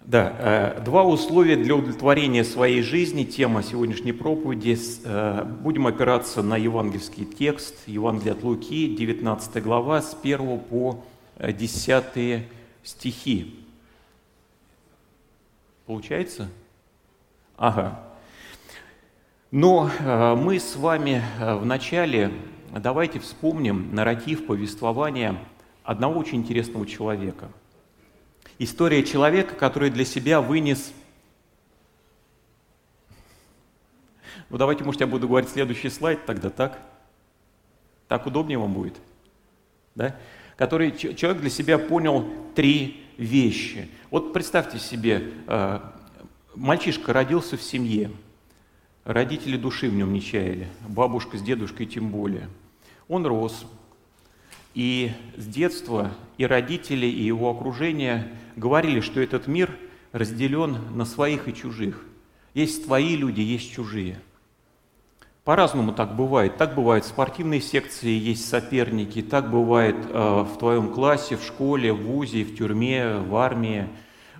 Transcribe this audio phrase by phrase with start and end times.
[0.00, 3.24] Да, э, два условия для удовлетворения своей жизни.
[3.24, 4.78] Тема сегодняшней проповеди.
[5.04, 11.04] Э, будем опираться на евангельский текст, Евангелие от Луки, 19 глава, с 1 по
[11.38, 12.46] 10
[12.82, 13.60] стихи.
[15.84, 16.48] Получается?
[17.58, 18.00] Ага.
[19.50, 22.32] Но э, мы с вами в начале,
[22.74, 25.36] давайте вспомним нарратив повествования
[25.84, 27.48] одного очень интересного человека–
[28.62, 30.92] История человека, который для себя вынес...
[34.50, 36.78] Ну давайте, может, я буду говорить следующий слайд тогда, так?
[38.06, 39.00] Так удобнее вам будет?
[39.94, 40.14] Да?
[40.58, 43.88] Который человек для себя понял три вещи.
[44.10, 45.80] Вот представьте себе, э,
[46.54, 48.10] мальчишка родился в семье,
[49.04, 52.50] родители души в нем не чаяли, бабушка с дедушкой тем более.
[53.08, 53.64] Он рос,
[54.74, 59.70] и с детства и родители, и его окружение говорили, что этот мир
[60.12, 62.04] разделен на своих и чужих.
[62.54, 64.20] Есть твои люди, есть чужие.
[65.44, 66.56] По-разному так бывает.
[66.58, 71.92] Так бывает в спортивной секции, есть соперники, так бывает э, в твоем классе, в школе,
[71.92, 73.88] в вузе, в тюрьме, в армии.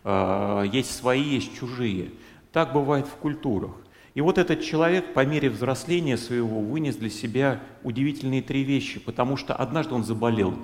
[0.05, 2.11] Э, есть свои, есть чужие.
[2.53, 3.73] Так бывает в культурах.
[4.15, 9.37] И вот этот человек по мере взросления своего вынес для себя удивительные три вещи, потому
[9.37, 10.55] что однажды он заболел.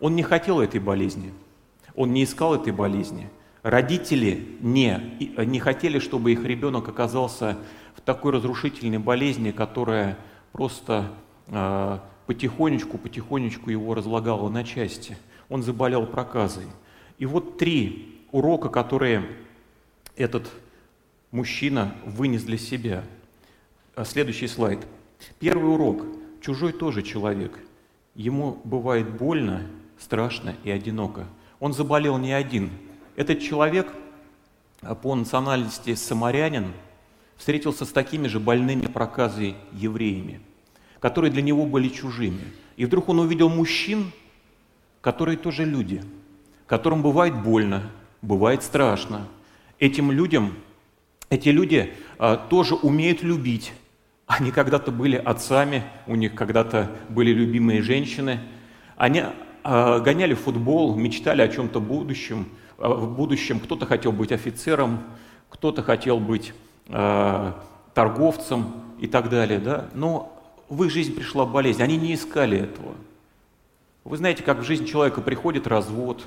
[0.00, 1.32] Он не хотел этой болезни,
[1.94, 3.30] он не искал этой болезни.
[3.62, 5.00] Родители не,
[5.38, 7.56] не хотели, чтобы их ребенок оказался
[7.94, 10.18] в такой разрушительной болезни, которая
[10.52, 11.10] просто
[11.46, 15.16] э, потихонечку, потихонечку его разлагала на части.
[15.48, 16.66] Он заболел проказой.
[17.18, 19.24] И вот три урока, которые
[20.16, 20.50] этот
[21.34, 23.02] мужчина вынес для себя.
[23.96, 24.86] А, следующий слайд.
[25.40, 26.06] Первый урок.
[26.40, 27.58] Чужой тоже человек.
[28.14, 29.66] Ему бывает больно,
[29.98, 31.26] страшно и одиноко.
[31.58, 32.70] Он заболел не один.
[33.16, 33.92] Этот человек
[34.80, 36.72] а, по национальности самарянин
[37.36, 40.40] встретился с такими же больными проказой евреями,
[41.00, 42.44] которые для него были чужими.
[42.76, 44.12] И вдруг он увидел мужчин,
[45.00, 46.00] которые тоже люди,
[46.68, 47.90] которым бывает больно,
[48.22, 49.26] бывает страшно.
[49.80, 50.54] Этим людям
[51.30, 53.72] эти люди а, тоже умеют любить.
[54.26, 58.40] Они когда-то были отцами, у них когда-то были любимые женщины.
[58.96, 59.22] Они
[59.62, 62.48] а, гоняли футбол, мечтали о чем-то будущем.
[62.78, 65.02] А, в будущем кто-то хотел быть офицером,
[65.50, 66.52] кто-то хотел быть
[67.94, 69.58] торговцем и так далее.
[69.58, 69.88] Да?
[69.94, 72.94] Но в их жизнь пришла болезнь, они не искали этого.
[74.04, 76.26] Вы знаете, как в жизнь человека приходит развод,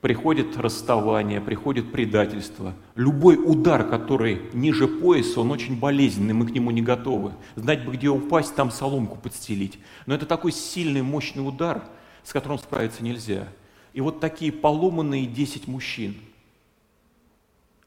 [0.00, 2.74] приходит расставание, приходит предательство.
[2.94, 7.34] Любой удар, который ниже пояса, он очень болезненный, мы к нему не готовы.
[7.56, 9.78] Знать бы, где упасть, там соломку подстелить.
[10.06, 11.84] Но это такой сильный, мощный удар,
[12.22, 13.48] с которым справиться нельзя.
[13.92, 16.16] И вот такие поломанные 10 мужчин,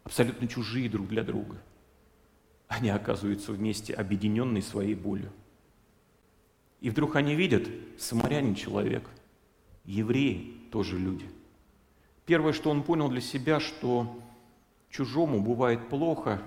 [0.04, 1.58] абсолютно чужие друг для друга,
[2.68, 5.32] они оказываются вместе, объединенные своей болью.
[6.82, 9.10] И вдруг они видят, самарянин человек,
[9.86, 11.26] евреи тоже люди–
[12.26, 14.18] Первое, что он понял для себя, что
[14.90, 16.42] чужому бывает плохо,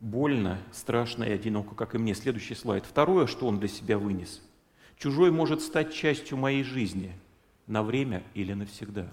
[0.00, 2.14] больно, страшно и одиноко, как и мне.
[2.14, 2.86] Следующий слайд.
[2.86, 4.42] Второе, что он для себя вынес.
[4.96, 7.12] Чужой может стать частью моей жизни
[7.66, 9.08] на время или навсегда.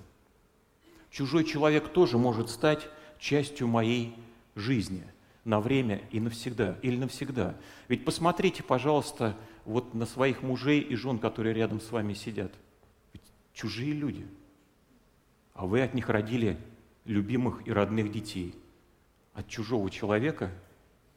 [1.12, 2.88] Чужой человек тоже может стать
[3.20, 4.16] частью моей
[4.56, 5.04] жизни
[5.44, 7.56] на время и навсегда, или навсегда.
[7.88, 12.54] Ведь посмотрите, пожалуйста, вот на своих мужей и жен, которые рядом с вами сидят.
[13.14, 14.26] Ведь чужие люди–
[15.60, 16.58] а вы от них родили
[17.04, 18.56] любимых и родных детей.
[19.34, 20.52] От чужого человека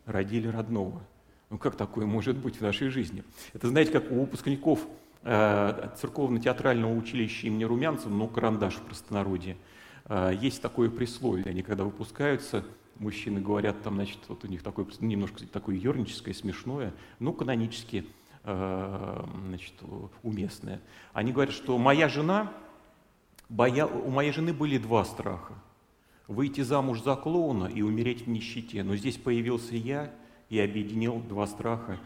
[0.04, 1.00] родили родного.
[1.48, 3.22] Ну как такое может быть в нашей жизни?
[3.52, 4.84] Это знаете, как у выпускников
[5.22, 9.56] э, церковно-театрального училища имени Румянцева, ну карандаш в простонародье,
[10.06, 11.46] э, есть такое присловие.
[11.46, 12.64] Они когда выпускаются,
[12.96, 18.06] мужчины говорят, там, значит, вот у них такое, немножко такое ерническое, смешное, ну канонически
[18.42, 19.74] э, значит,
[20.24, 20.80] уместное.
[21.12, 22.52] Они говорят, что моя жена
[23.52, 23.84] Боя...
[23.84, 25.52] У моей жены были два страха.
[26.26, 28.82] Выйти замуж за клоуна и умереть в нищете.
[28.82, 30.10] Но здесь появился я
[30.48, 31.98] и объединил два страха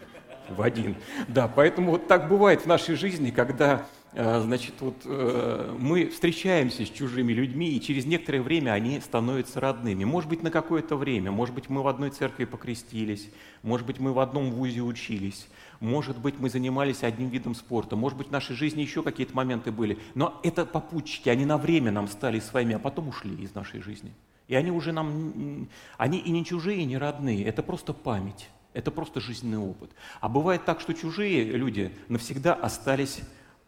[0.48, 0.96] в один.
[1.28, 6.88] Да, поэтому вот так бывает в нашей жизни, когда значит, вот, э, мы встречаемся с
[6.88, 10.04] чужими людьми, и через некоторое время они становятся родными.
[10.04, 13.28] Может быть, на какое-то время, может быть, мы в одной церкви покрестились,
[13.62, 15.48] может быть, мы в одном вузе учились,
[15.80, 19.70] может быть, мы занимались одним видом спорта, может быть, в нашей жизни еще какие-то моменты
[19.70, 19.98] были.
[20.14, 24.14] Но это попутчики, они на время нам стали своими, а потом ушли из нашей жизни.
[24.48, 28.90] И они уже нам, они и не чужие, и не родные, это просто память, это
[28.90, 29.90] просто жизненный опыт.
[30.22, 33.20] А бывает так, что чужие люди навсегда остались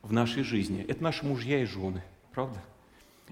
[0.09, 0.85] в нашей жизни.
[0.89, 2.03] Это наши мужья и жены,
[2.33, 2.59] правда?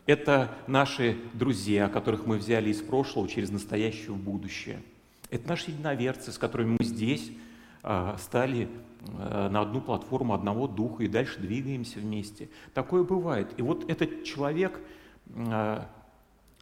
[0.05, 4.83] Это наши друзья, которых мы взяли из прошлого через настоящее в будущее.
[5.31, 7.33] Это наши единоверцы, с которыми мы здесь
[7.83, 8.69] а, стали
[9.19, 12.51] а, на одну платформу одного духа и дальше двигаемся вместе.
[12.75, 13.49] Такое бывает.
[13.57, 14.79] И вот этот человек
[15.35, 15.89] а,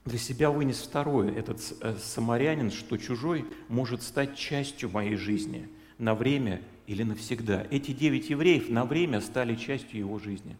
[0.04, 5.68] для себя вынес второе, этот э, самарянин, что чужой может стать частью моей жизни
[5.98, 7.66] на время или навсегда.
[7.70, 10.56] Эти девять евреев на время стали частью его жизни.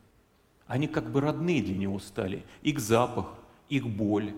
[0.66, 2.42] Они как бы родные для него стали.
[2.62, 3.34] Их запах,
[3.68, 4.32] их боль,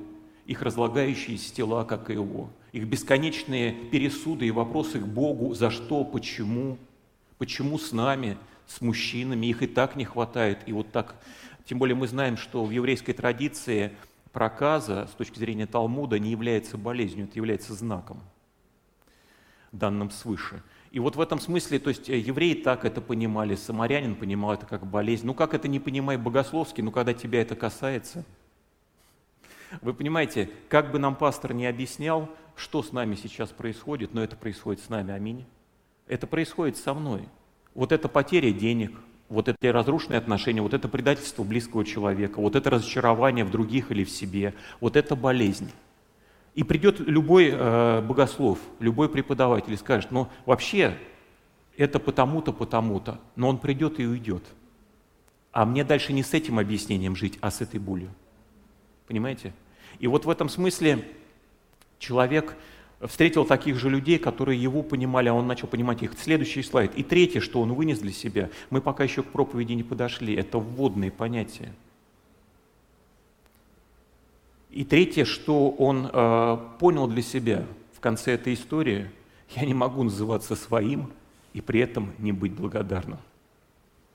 [0.47, 6.05] их разлагающиеся тела, как и его, их бесконечные пересуды и вопросы к Богу, за что,
[6.05, 6.79] почему,
[7.39, 8.37] почему с нами,
[8.67, 10.59] с мужчинами, их и так не хватает.
[10.67, 11.17] И вот так,
[11.65, 13.93] тем более мы знаем, что в еврейской традиции
[14.33, 18.21] проказа с точки зрения Талмуда не является болезнью, это является знаком,
[19.73, 20.63] данным свыше.
[20.97, 24.65] И вот в этом смысле, то есть э, евреи так это понимали, самарянин понимал это
[24.65, 25.27] как болезнь.
[25.27, 28.25] Ну как это не понимай богословски, ну когда тебя это касается?
[29.83, 34.37] Вы понимаете, как бы нам пастор не объяснял, что с нами сейчас происходит, но это
[34.37, 35.45] происходит с нами, аминь.
[36.07, 37.29] Это происходит со мной.
[37.75, 38.99] Вот эта потеря денег,
[39.29, 44.03] вот эти разрушенные отношения, вот это предательство близкого человека, вот это разочарование в других или
[44.03, 45.71] в себе, вот это болезнь.
[46.57, 50.97] И придет любой э, богослов, любой преподаватель и скажет, ну вообще
[51.77, 54.43] это потому-то, потому-то, но он придет и уйдет.
[55.53, 58.11] А мне дальше не с этим объяснением жить, а с этой болью.
[59.07, 59.53] Понимаете?
[59.99, 61.07] И вот в этом смысле
[61.99, 62.57] человек
[63.03, 66.19] встретил таких же людей, которые его понимали, а он начал понимать их.
[66.19, 66.95] Следующий слайд.
[66.95, 70.59] И третье, что он вынес для себя, мы пока еще к проповеди не подошли, это
[70.59, 71.75] вводные понятия.
[74.77, 77.65] И третье, что он э, понял для себя
[77.95, 79.11] в конце этой истории,
[79.55, 81.11] я не могу называться своим
[81.55, 83.19] и при этом не быть благодарным.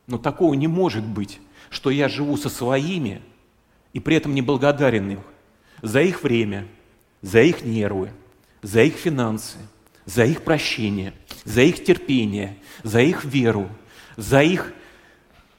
[0.06, 1.40] Но такого не может быть,
[1.72, 3.24] что я живу со своими
[3.94, 5.20] и при этом не благодарен их
[5.82, 6.68] за их время,
[7.24, 8.12] за их нервы,
[8.62, 9.58] за их финансы,
[10.06, 13.68] за их прощение, за их терпение, за их веру,
[14.16, 14.74] за их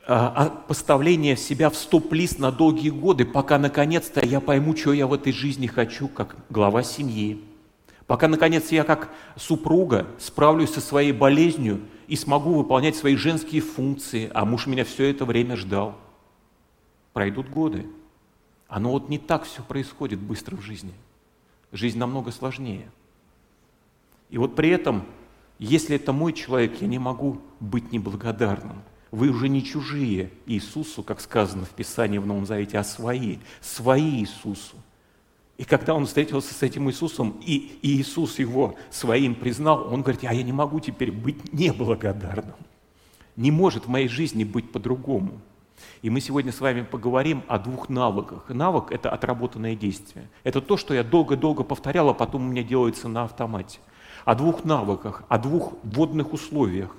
[0.06, 5.32] поставление себя в стоп-лист на долгие годы, пока наконец-то я пойму, что я в этой
[5.32, 7.42] жизни хочу, как глава семьи.
[8.06, 14.30] Пока наконец я как супруга справлюсь со своей болезнью и смогу выполнять свои женские функции,
[14.34, 15.96] а муж меня все это время ждал.
[17.12, 17.86] Пройдут годы.
[18.68, 20.94] Оно вот не так все происходит быстро в жизни.
[21.70, 22.90] Жизнь намного сложнее.
[24.30, 25.04] И вот при этом,
[25.58, 28.82] если это мой человек, я не могу быть неблагодарным.
[29.12, 34.20] Вы уже не чужие Иисусу, как сказано в Писании в Новом Завете, а свои, свои
[34.20, 34.76] Иисусу.
[35.58, 40.32] И когда он встретился с этим Иисусом, и Иисус его своим признал, он говорит, а
[40.32, 42.56] я не могу теперь быть неблагодарным.
[43.36, 45.42] Не может в моей жизни быть по-другому.
[46.00, 48.48] И мы сегодня с вами поговорим о двух навыках.
[48.48, 50.26] Навык– это отработанное действие.
[50.42, 53.78] Это то, что я долго-долго повторял, а потом у меня делается на автомате.
[54.24, 56.96] О двух навыках, о двух вводных условиях,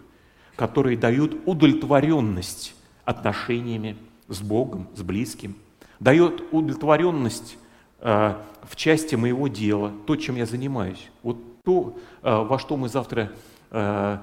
[0.55, 3.97] которые дают удовлетворенность отношениями
[4.27, 5.55] с Богом, с близким,
[5.99, 7.57] дает удовлетворенность
[7.99, 11.09] э, в части моего дела, то, чем я занимаюсь.
[11.21, 13.31] Вот то, э, во что мы завтра
[13.71, 14.17] э,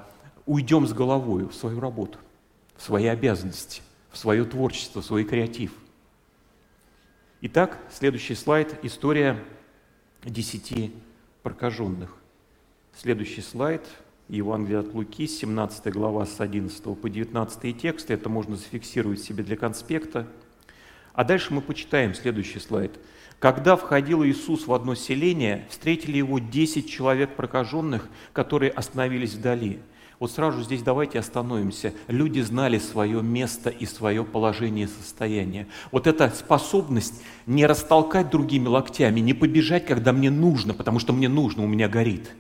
[0.47, 2.19] уйдем с головой в свою работу,
[2.77, 5.73] в свои обязанности в свое творчество, в свой креатив.
[7.43, 9.43] Итак, следующий слайд– история
[10.25, 10.93] десяти
[11.43, 12.15] прокаженных.
[12.95, 13.87] Следующий слайд–
[14.37, 18.11] Евангелие от Луки, 17 глава с 11 по 19 текст.
[18.11, 20.27] Это можно зафиксировать себе для конспекта.
[21.15, 22.99] А дальше мы почитаем следующий слайд.
[23.41, 29.81] Когда входил Иисус в одно селение, встретили его 10 человек прокаженных, которые остановились вдали–
[30.21, 31.95] вот сразу здесь давайте остановимся.
[32.07, 35.67] Люди знали свое место и свое положение и состояние.
[35.91, 41.31] Вот эта способность не растолкать другими локтями, не побежать, когда мне нужно, потому что мне
[41.31, 42.33] нужно, у меня горит.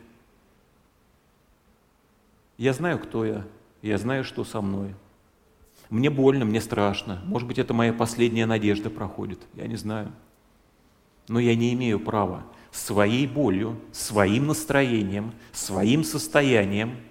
[2.60, 3.44] Я знаю, кто я,
[3.80, 4.94] я знаю, что со мной.
[5.88, 7.20] Мне больно, мне страшно.
[7.24, 10.12] Может быть, это моя последняя надежда проходит, я не знаю.
[11.26, 16.94] Но я не имею права своей болью, своим настроением, своим состоянием–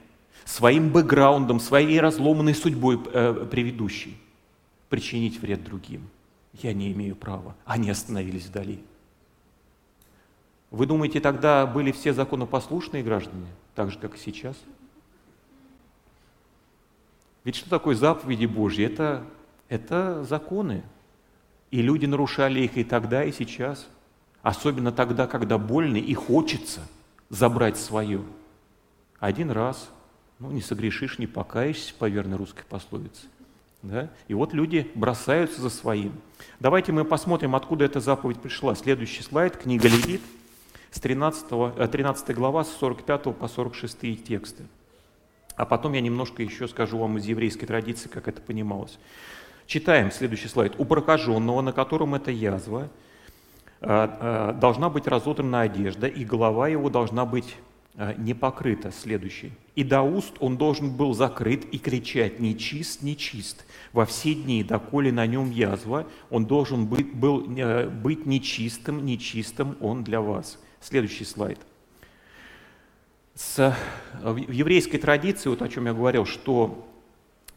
[0.49, 4.17] своим бэкграундом, своей разломанной судьбой э, предыдущей
[4.89, 6.09] причинить вред другим.
[6.53, 7.55] Я не имею права.
[7.65, 8.83] Они остановились вдали.
[10.71, 14.55] Вы думаете, тогда были все законопослушные граждане, так же, как и сейчас?
[17.43, 18.85] Ведь что такое заповеди Божьи?
[18.85, 19.23] Это,
[19.67, 20.83] это законы.
[21.71, 23.87] И люди нарушали их и тогда, и сейчас.
[24.41, 26.81] Особенно тогда, когда больно и хочется
[27.29, 28.21] забрать свое.
[29.19, 29.89] Один раз–
[30.39, 33.27] ну, не согрешишь, не покаешься, по верной русской пословице.
[33.81, 34.09] Да?
[34.27, 36.13] И вот люди бросаются за своим.
[36.59, 38.75] Давайте мы посмотрим, откуда эта заповедь пришла.
[38.75, 40.21] Следующий слайд, книга Левит,
[40.91, 44.63] с 13, 13 э, глава, с 45 по 46 тексты.
[45.59, 48.97] А потом я немножко еще скажу вам из еврейской традиции, как это понималось.
[49.67, 50.73] Читаем следующий слайд.
[50.77, 52.87] «У прокаженного, на котором эта язва,
[53.81, 57.57] э, э, должна быть разодрана одежда, и голова его должна быть
[58.17, 58.93] не покрыта».
[58.93, 59.51] Следующий.
[59.75, 63.65] «И до уст он должен был закрыт и кричать «нечист, нечист».
[63.91, 70.05] Во все дни, доколе на нем язва, он должен быть, был, быть нечистым, нечистым он
[70.05, 70.57] для вас».
[70.79, 71.59] Следующий слайд.
[73.39, 73.73] С,
[74.21, 76.85] в еврейской традиции, вот о чем я говорил, что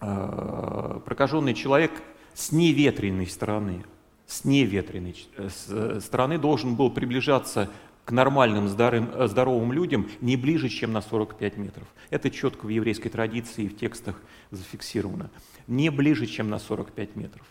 [0.01, 1.91] э, прокаженный человек
[2.35, 3.85] с неветренной стороны,
[4.25, 7.69] с неветренной э, стороны должен был приближаться
[8.05, 11.89] к нормальным здоровым, э, здоровым людям не ближе, чем на 45 метров.
[12.11, 14.23] Это четко в еврейской традиции и в текстах
[14.53, 15.33] зафиксировано.
[15.67, 17.45] Не ближе, чем на 45 метров.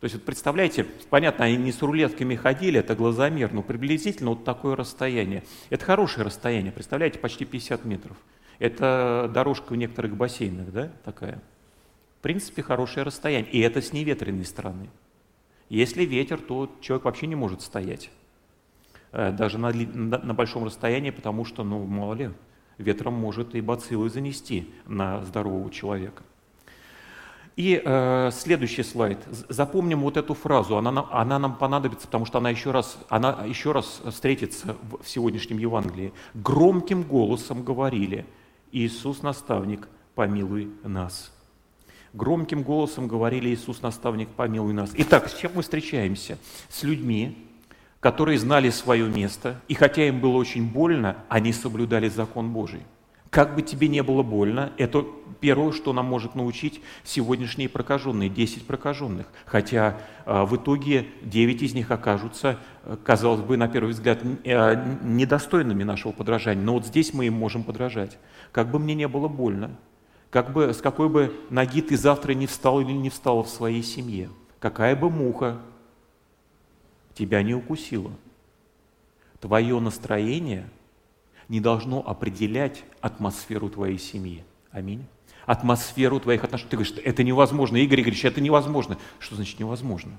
[0.00, 4.44] То есть, вот представляете, понятно, они не с рулетками ходили, это глазомер, но приблизительно вот
[4.44, 5.44] такое расстояние.
[5.70, 8.16] Это хорошее расстояние, представляете, почти 50 метров.
[8.58, 11.40] Это дорожка в некоторых бассейнах, да, такая.
[12.18, 13.50] В принципе, хорошее расстояние.
[13.50, 14.90] И это с неветренной стороны.
[15.68, 18.10] Если ветер, то человек вообще не может стоять.
[19.12, 22.30] Э, даже на, на, большом расстоянии, потому что, ну, мало ли,
[22.78, 26.22] ветром может и бациллы занести на здорового человека.
[27.56, 29.18] И э, следующий слайд.
[29.48, 30.76] Запомним вот эту фразу.
[30.76, 35.08] Она она нам понадобится, потому что она еще раз, она еще раз встретится в, в
[35.08, 36.12] сегодняшнем Евангелии.
[36.34, 38.26] Громким голосом говорили,
[38.72, 41.32] Иисус наставник, помилуй нас.
[42.12, 44.90] Громким голосом говорили, Иисус наставник, помилуй нас.
[44.96, 46.38] Итак, с чем мы встречаемся?
[46.68, 47.46] С людьми,
[48.00, 52.82] которые знали свое место, и хотя им было очень больно, они соблюдали закон Божий.
[53.34, 55.04] Как бы тебе не было больно, это
[55.40, 59.26] первое, что нам может научить сегодняшние прокаженные, 10 прокаженных.
[59.44, 64.98] Хотя э, в итоге 9 из них окажутся, э, казалось бы, на первый взгляд, э,
[65.02, 66.62] недостойными нашего подражания.
[66.62, 68.18] Но вот здесь мы им можем подражать.
[68.52, 69.72] Как бы мне не было больно,
[70.30, 73.82] как бы, с какой бы ноги ты завтра не встал или не встала в своей
[73.82, 74.28] семье,
[74.60, 75.58] какая бы муха
[77.14, 78.12] тебя не укусила,
[79.40, 80.68] твое настроение–
[81.48, 84.44] не должно определять атмосферу твоей семьи.
[84.70, 85.04] Аминь.
[85.46, 86.70] Атмосферу твоих отношений.
[86.70, 87.76] Ты говоришь, это невозможно.
[87.76, 88.98] Игорь Игоревич, это невозможно.
[89.18, 90.12] Что значит невозможно?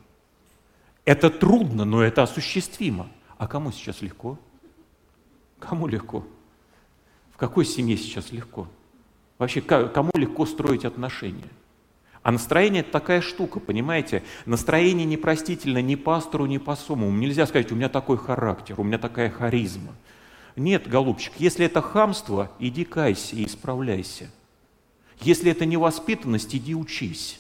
[1.03, 3.08] Это трудно, но это осуществимо.
[3.38, 4.39] А кому сейчас легко?
[5.60, 6.25] Кому легко?
[7.32, 8.67] В какой семье сейчас легко?
[9.38, 11.50] Вообще, кому легко строить отношения?
[12.24, 14.24] А настроение– это такая штука, понимаете?
[14.46, 17.12] Настроение непростительно ни пастору, ни посому.
[17.12, 19.94] Нельзя сказать, у меня такой характер, у меня такая харизма.
[20.55, 24.29] Нет, голубчик, если это хамство, иди кайся и исправляйся.
[25.19, 27.39] Если это невоспитанность, иди учись.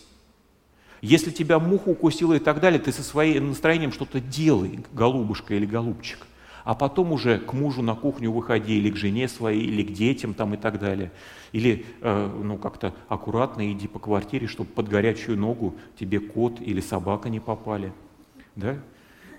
[1.01, 5.65] Если тебя муха укусила и так далее, ты со своим настроением что-то делай, голубушка или
[5.65, 6.25] голубчик.
[6.63, 10.33] А потом уже к мужу на кухню выходи, или к жене своей, или к детям
[10.33, 11.11] там и так далее.
[11.51, 16.81] Или э, ну, как-то аккуратно иди по квартире, чтобы под горячую ногу тебе кот или
[16.81, 17.93] собака не попали.
[18.55, 18.79] Да?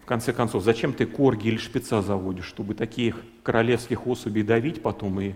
[0.07, 5.21] В конце концов, зачем ты корги или шпица заводишь, чтобы таких королевских особей давить потом
[5.21, 5.33] и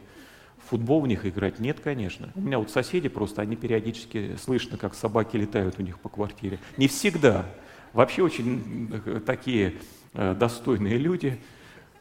[0.58, 1.58] в футбол в них играть?
[1.58, 2.30] Нет, конечно.
[2.36, 6.60] У меня вот соседи просто, они периодически слышно, как собаки летают у них по квартире.
[6.76, 7.46] Не всегда.
[7.92, 9.74] Вообще очень э, такие
[10.14, 11.40] э, достойные люди.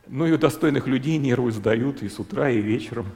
[0.06, 3.08] Ну и у достойных людей нервы сдают и с утра, и вечером.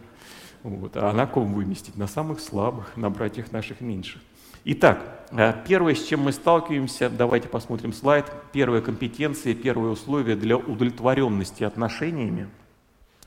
[0.64, 0.98] Вот.
[0.98, 1.96] А на ком выместить?
[1.96, 4.20] На самых слабых, на братьях наших меньших.
[4.66, 8.32] Итак, э, первое, с чем мы сталкиваемся, давайте посмотрим слайд.
[8.54, 12.50] Первая компетенция, первое условие для удовлетворенности отношениями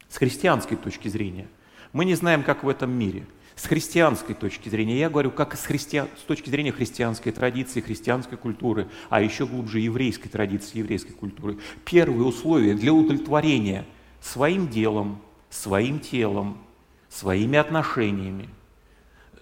[0.09, 1.47] с христианской точки зрения.
[1.93, 3.27] Мы не знаем, как в этом мире.
[3.55, 8.39] С христианской точки зрения, я говорю, как с, христиан, с точки зрения христианской традиции, христианской
[8.39, 11.59] культуры, а еще глубже еврейской традиции, еврейской культуры.
[11.85, 13.85] Первое условие для удовлетворения
[14.23, 16.57] своим делом, своим телом,
[17.11, 18.49] своими отношениями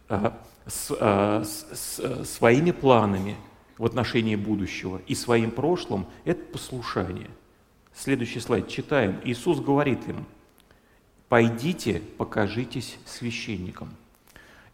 [0.08, 0.32] э,–
[0.66, 3.36] с, э, с, с своими планами
[3.78, 7.30] в отношении будущего и своим прошлым, это послушание.
[7.94, 9.20] Следующий слайд читаем.
[9.24, 10.24] Иисус говорит им,
[11.28, 13.90] пойдите, покажитесь священникам.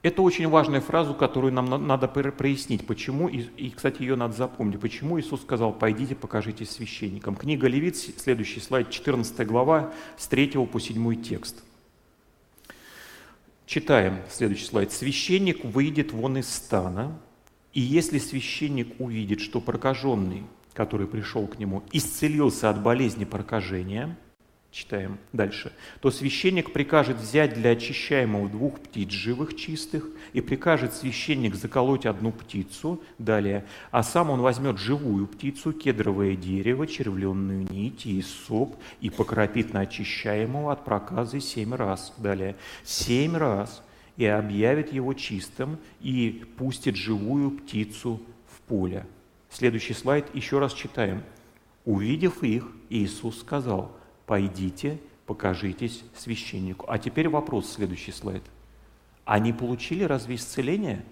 [0.02, 2.86] Это очень важная фраза, которую нам надо прояснить.
[2.86, 4.80] Почему, и, кстати, ее надо запомнить.
[4.80, 7.36] Почему Иисус сказал, пойдите, покажитесь священникам.
[7.36, 11.62] Книга Левит, следующий слайд, 14 глава, с 3 по 7 текст.
[13.70, 14.90] Читаем следующий слайд.
[14.90, 17.16] «Священник выйдет вон из стана,
[17.72, 24.18] и если священник увидит, что прокаженный, который пришел к нему, исцелился от болезни прокажения,
[24.70, 31.56] читаем дальше, то священник прикажет взять для очищаемого двух птиц живых чистых, и прикажет священник
[31.56, 38.22] заколоть одну птицу, далее, а сам он возьмет живую птицу, кедровое дерево, червленную нить и
[38.22, 43.82] соп, и покропит на очищаемого от проказы семь раз, далее, семь раз,
[44.16, 49.06] и объявит его чистым, и пустит живую птицу в поле.
[49.50, 51.22] Следующий слайд еще раз читаем.
[51.84, 53.96] Увидев их, Иисус сказал–
[54.30, 56.86] пойдите, покажитесь священнику.
[56.88, 58.44] А теперь вопрос, следующий слайд.
[59.24, 61.04] Они получили разве исцеление?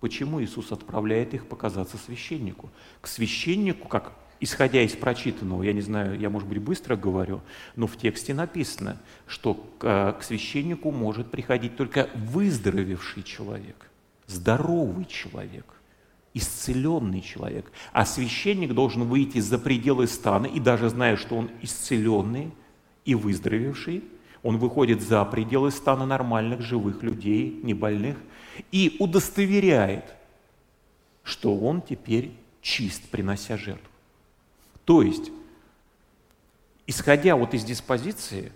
[0.00, 2.68] Почему Иисус отправляет их показаться священнику?
[3.00, 7.40] К священнику, как исходя из прочитанного, я не знаю, я, может быть, быстро говорю,
[7.74, 13.90] но в тексте написано, что к, э, священнику может приходить только выздоровевший человек,
[14.26, 15.64] здоровый человек,
[16.34, 17.70] исцеленный человек.
[17.92, 22.52] А священник должен выйти за пределы стана, и даже зная, что он исцеленный
[23.04, 24.04] и выздоровевший,
[24.42, 28.16] он выходит за пределы стана нормальных, живых людей, не больных,
[28.70, 30.04] и удостоверяет,
[31.22, 33.86] что он теперь чист, принося жертву.
[34.84, 35.30] То есть,
[36.86, 38.52] исходя вот из диспозиции,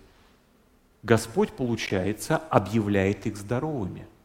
[1.02, 4.06] Господь, получается, объявляет их здоровыми–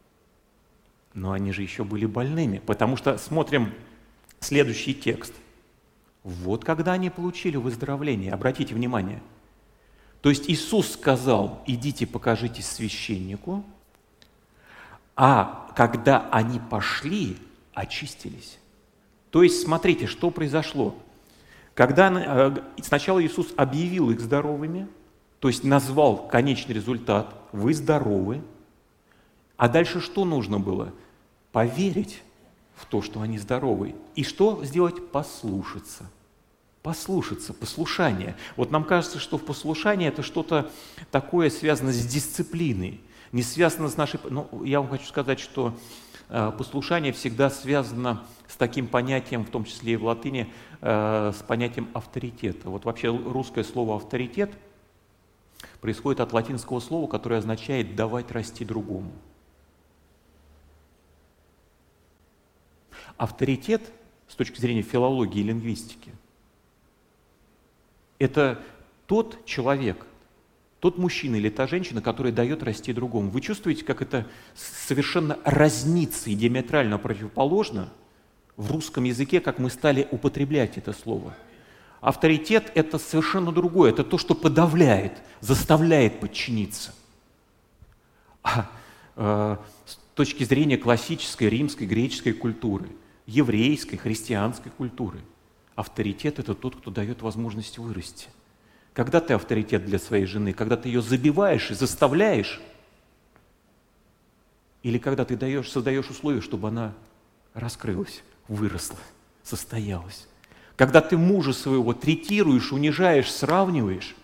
[1.14, 3.74] но они же еще были больными, потому что смотрим
[4.40, 5.34] следующий текст.
[6.24, 9.22] Вот когда они получили выздоровление, обратите внимание.
[10.22, 13.66] То есть Иисус сказал, идите покажитесь священнику,
[15.16, 17.38] а когда они пошли,
[17.74, 18.60] очистились.
[19.32, 20.96] То есть смотрите, что произошло.
[21.74, 24.88] Когда э, сначала Иисус объявил их здоровыми,
[25.40, 28.42] то есть назвал конечный результат, вы здоровы,
[29.62, 30.92] а дальше что нужно было?
[31.52, 32.24] Поверить
[32.74, 33.94] в то, что они здоровы.
[34.16, 35.12] И что сделать?
[35.12, 36.10] Послушаться.
[36.82, 38.36] Послушаться, послушание.
[38.56, 40.72] Вот нам кажется, что в послушании это что-то
[41.12, 43.02] такое связано с дисциплиной,
[43.32, 44.20] не связано с нашей...
[44.28, 45.78] Ну, я вам хочу сказать, что
[46.30, 50.52] э, послушание всегда связано с таким понятием, в том числе и в латыни,
[50.82, 52.72] э, с понятием авторитета.
[52.72, 54.52] Вот вообще русское слово «авторитет»
[55.82, 59.12] происходит от латинского слова, которое означает «давать расти другому».
[63.22, 63.84] Авторитет
[64.28, 66.12] с точки зрения филологии и лингвистики–
[68.18, 68.60] это
[69.06, 70.08] тот человек,
[70.80, 73.30] тот мужчина или та женщина, который дает расти другому.
[73.30, 77.90] Вы чувствуете, как это совершенно разнится и диаметрально противоположно
[78.58, 81.38] в русском языке, как мы стали употреблять это слово.
[82.00, 86.92] Авторитет– это совершенно другое, это то, что подавляет, заставляет подчиниться.
[88.42, 88.68] А
[89.16, 92.90] э, с точки зрения классической римской, греческой культуры–
[93.32, 95.20] еврейской, христианской культуры.
[95.76, 98.28] Авторитет– это тот, кто дает возможность вырасти.
[98.94, 100.54] Когда ты авторитет для своей жены?
[100.54, 102.60] Когда ты ее забиваешь и заставляешь?
[104.84, 106.94] Или когда ты даешь, создаешь условия, чтобы она
[107.54, 109.00] раскрылась, выросла,
[109.44, 110.28] состоялась?
[110.76, 114.16] Когда ты мужа своего третируешь, унижаешь, сравниваешь,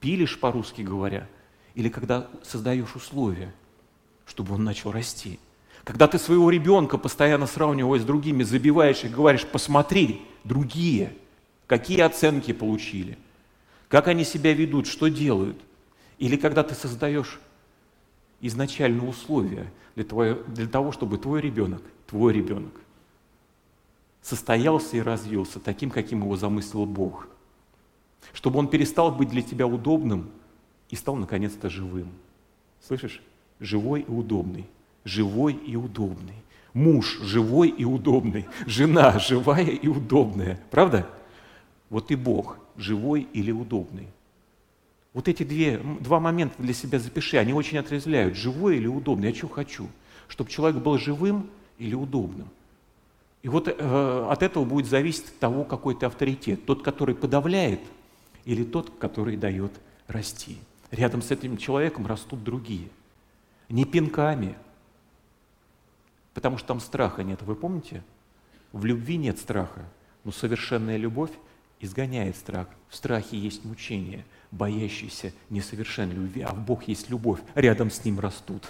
[0.00, 1.28] пилишь, по-русски говоря,
[1.74, 3.54] или когда создаешь условия,
[4.24, 5.38] чтобы он начал расти–
[5.86, 11.16] когда ты своего ребенка постоянно сравнивая с другими, забиваешь и говоришь, посмотри, другие,
[11.68, 13.16] какие оценки получили,
[13.86, 15.56] как они себя ведут, что делают.
[16.18, 17.38] Или когда ты создаешь
[18.40, 22.72] изначальные условия для, твоего, для того, чтобы твой ребенок, твой ребенок,
[24.22, 27.28] состоялся и развился таким, каким его замыслил Бог.
[28.32, 30.30] Чтобы он перестал быть для тебя удобным
[30.90, 32.10] и стал наконец-то живым.
[32.84, 33.22] Слышишь?
[33.60, 34.66] Живой и удобный
[35.06, 36.34] живой и удобный.
[36.74, 38.44] Муж живой и удобный.
[38.66, 40.60] Жена живая и удобная.
[40.70, 41.08] Правда?
[41.88, 44.08] Вот и Бог живой или удобный.
[45.14, 48.36] Вот эти две, два момента для себя запиши, они очень отрезвляют.
[48.36, 49.88] Живой или удобный, я что хочу?
[50.28, 52.48] Чтобы человек был живым или удобным.
[53.42, 56.66] И вот э, от этого будет зависеть того, какой ты авторитет.
[56.66, 57.80] Тот, который подавляет,
[58.44, 59.72] или тот, который дает
[60.08, 60.58] расти.
[60.90, 62.88] Рядом с этим человеком растут другие.
[63.68, 64.56] Не пинками,
[66.36, 67.40] потому что там страха нет.
[67.40, 68.04] Вы помните?
[68.72, 69.86] В любви нет страха,
[70.22, 71.30] но совершенная любовь
[71.80, 72.66] изгоняет страх.
[72.90, 78.20] В страхе есть мучение, боящийся несовершенной любви, а в Бог есть любовь, рядом с ним
[78.20, 78.64] растут.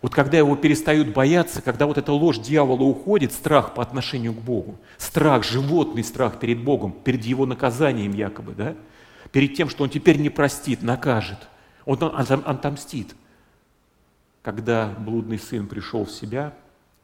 [0.00, 4.42] Вот когда его перестают бояться, когда вот эта ложь дьявола уходит, страх по отношению к
[4.42, 8.74] Богу, страх, животный страх перед Богом, перед его наказанием якобы, да,
[9.30, 11.38] перед тем, что он теперь не простит, накажет,
[11.84, 13.14] он отомстит.
[14.42, 16.54] Когда блудный сын пришел в себя,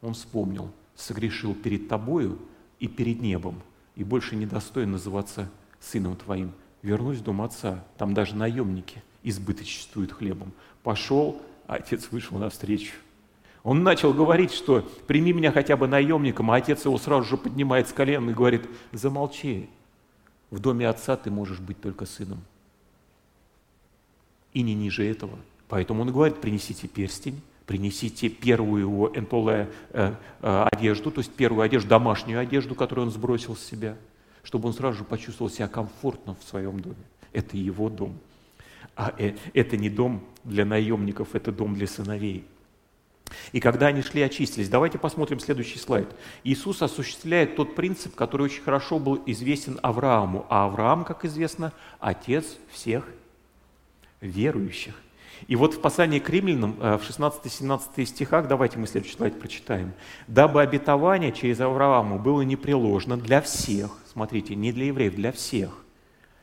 [0.03, 2.38] он вспомнил, согрешил перед тобою
[2.81, 3.62] и перед небом,
[3.94, 5.48] и больше не достоин называться
[5.81, 6.53] сыном твоим.
[6.83, 7.85] вернусь в дом отца.
[7.96, 10.53] Там даже наемники избыточествуют хлебом.
[10.83, 12.94] Пошел, а отец вышел навстречу.
[13.64, 17.88] Он начал говорить, что прими меня хотя бы наемником, а отец его сразу же поднимает
[17.88, 19.68] с колен и говорит, замолчи,
[20.51, 22.40] в доме отца ты можешь быть только сыном.
[24.53, 25.38] И не ниже этого.
[25.68, 31.62] Поэтому он говорит, принесите перстень, принесите первую его энтоле э, э, одежду, то есть первую
[31.62, 33.96] одежду, домашнюю одежду, которую он сбросил с себя,
[34.42, 36.96] чтобы он сразу же почувствовал себя комфортно в своем доме.
[37.33, 38.18] Это его дом.
[38.96, 42.46] А э, это не дом для наемников, это дом для сыновей.
[43.52, 44.70] И когда они шли, очистились.
[44.70, 46.09] Давайте посмотрим следующий слайд.
[46.44, 50.46] Иисус осуществляет тот принцип, который очень хорошо был известен Аврааму.
[50.48, 53.07] А Авраам, как известно, отец всех
[54.22, 54.94] верующих.
[55.46, 59.92] И вот в послании к римлянам э, в 16-17 стихах, давайте мы следующий слайд прочитаем.
[60.27, 63.90] «Дабы обетование через Авраама было непреложно для всех».
[64.12, 65.70] Смотрите, не для евреев, для всех.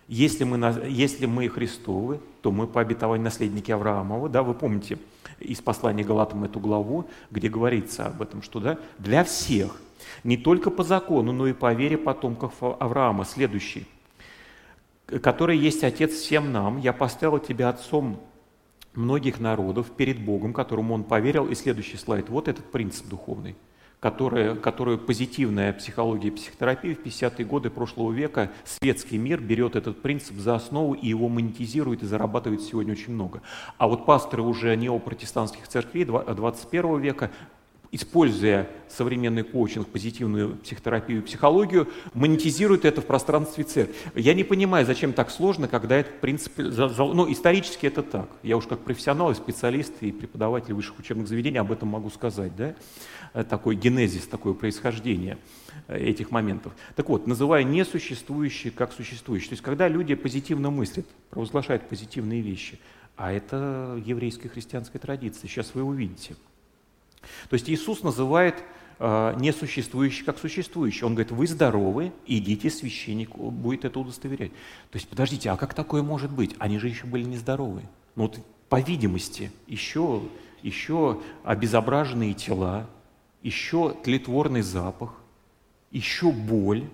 [0.08, 4.30] Если мы, если мы Христовы, то мы по обетованию наследники Авраамова.
[4.30, 5.00] Да, вы помните
[5.40, 9.76] из послания Галатам эту главу, где говорится об этом, что да, для всех,
[10.24, 13.26] не только по закону, но и по вере потомков Авраама.
[13.26, 13.88] Следующий.
[15.08, 18.20] «Который есть Отец всем нам, я поставил тебя Отцом
[18.98, 21.48] многих народов перед Богом, которому он поверил.
[21.48, 22.30] И следующий слайд.
[22.30, 23.56] Вот этот принцип духовный,
[24.00, 30.02] который, которую позитивная психология и психотерапия в 50-е годы прошлого века, светский мир берет этот
[30.02, 33.42] принцип за основу и его монетизирует и зарабатывает сегодня очень много.
[33.78, 37.32] А вот пасторы уже неопротестантских церквей 21 века
[37.92, 43.96] используя современный коучинг, позитивную психотерапию психологию, монетизирует это в пространстве церкви.
[44.16, 48.30] Я не понимаю, зачем так сложно, когда это, в принципе, ну, исторически это так.
[48.44, 52.56] Я уж как профессионал и специалист и преподаватель высших учебных заведений об этом могу сказать,
[52.56, 52.76] да?
[53.34, 55.38] Э, такой генезис, такое происхождение
[55.88, 56.74] э, этих моментов.
[56.96, 59.50] Так вот, называя несуществующие как существующие.
[59.50, 62.80] То есть, когда люди позитивно мыслят, провозглашают позитивные вещи,
[63.18, 66.36] а это еврейская христианская традиция, сейчас вы увидите–
[67.50, 68.56] то есть Иисус называет
[69.00, 71.06] э, несуществующее как существующее.
[71.06, 74.52] Он говорит, вы здоровы, идите, священник будет это удостоверять.
[74.92, 76.56] То есть, подождите, а как такое может быть?
[76.60, 77.82] Они же еще были нездоровы.
[78.16, 80.22] Ну вот, по видимости, еще,
[80.62, 82.88] еще обезображенные тела,
[83.42, 85.14] еще тлетворный запах,
[85.92, 86.90] еще боль,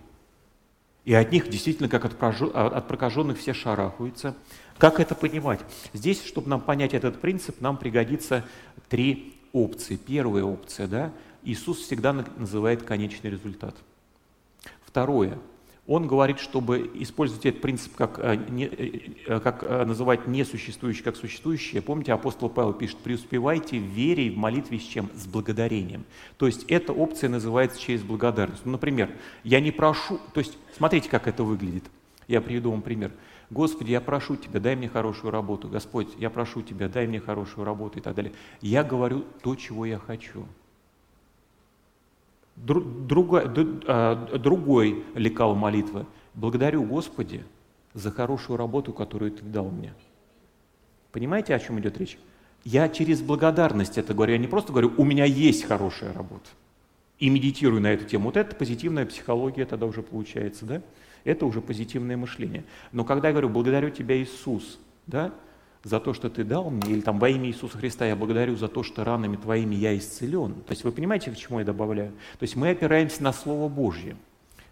[1.05, 4.35] и от них действительно, как от прокаженных, все шарахаются.
[4.77, 5.59] Как это понимать?
[5.93, 8.45] Здесь, чтобы нам понять этот принцип, нам пригодится
[8.87, 9.95] три опции.
[9.95, 11.11] Первая опция, да,
[11.43, 13.75] Иисус всегда называет конечный результат.
[14.85, 15.37] Второе,
[15.87, 21.15] он говорит, чтобы использовать этот принцип, как, э, не, э, как э, называть несуществующее как
[21.15, 21.81] существующее.
[21.81, 25.09] Помните, апостол Павел пишет, преуспевайте в вере и в молитве с чем?
[25.15, 26.05] С благодарением.
[26.37, 28.65] То есть эта опция называется через благодарность.
[28.65, 29.09] Ну, например,
[29.43, 31.83] я не прошу, то есть смотрите, как это выглядит.
[32.27, 33.11] Я приведу вам пример.
[33.51, 35.67] Господи, я прошу Тебя, дай мне хорошую работу.
[35.67, 38.33] Господь, я прошу Тебя, дай мне хорошую работу и так далее.
[38.61, 40.45] Я говорю то, чего я хочу.
[42.55, 43.43] Другой,
[43.87, 46.05] а, другой лекал молитвы.
[46.33, 47.43] Благодарю, Господи,
[47.93, 49.93] за хорошую работу, которую Ты дал мне.
[51.11, 52.17] Понимаете, о чем идет речь?
[52.63, 54.31] Я через благодарность это говорю.
[54.31, 56.49] Я не просто говорю, у меня есть хорошая работа.
[57.19, 58.25] И медитирую на эту тему.
[58.25, 60.81] Вот это позитивная психология тогда уже получается, да?
[61.23, 62.63] Это уже позитивное мышление.
[62.91, 65.33] Но когда я говорю, благодарю тебя, Иисус, да,
[65.83, 68.67] за то, что ты дал мне, или там во имя Иисуса Христа я благодарю за
[68.67, 70.53] то, что ранами твоими я исцелен.
[70.53, 72.11] То есть вы понимаете, к чему я добавляю?
[72.39, 74.15] То есть мы опираемся на Слово Божье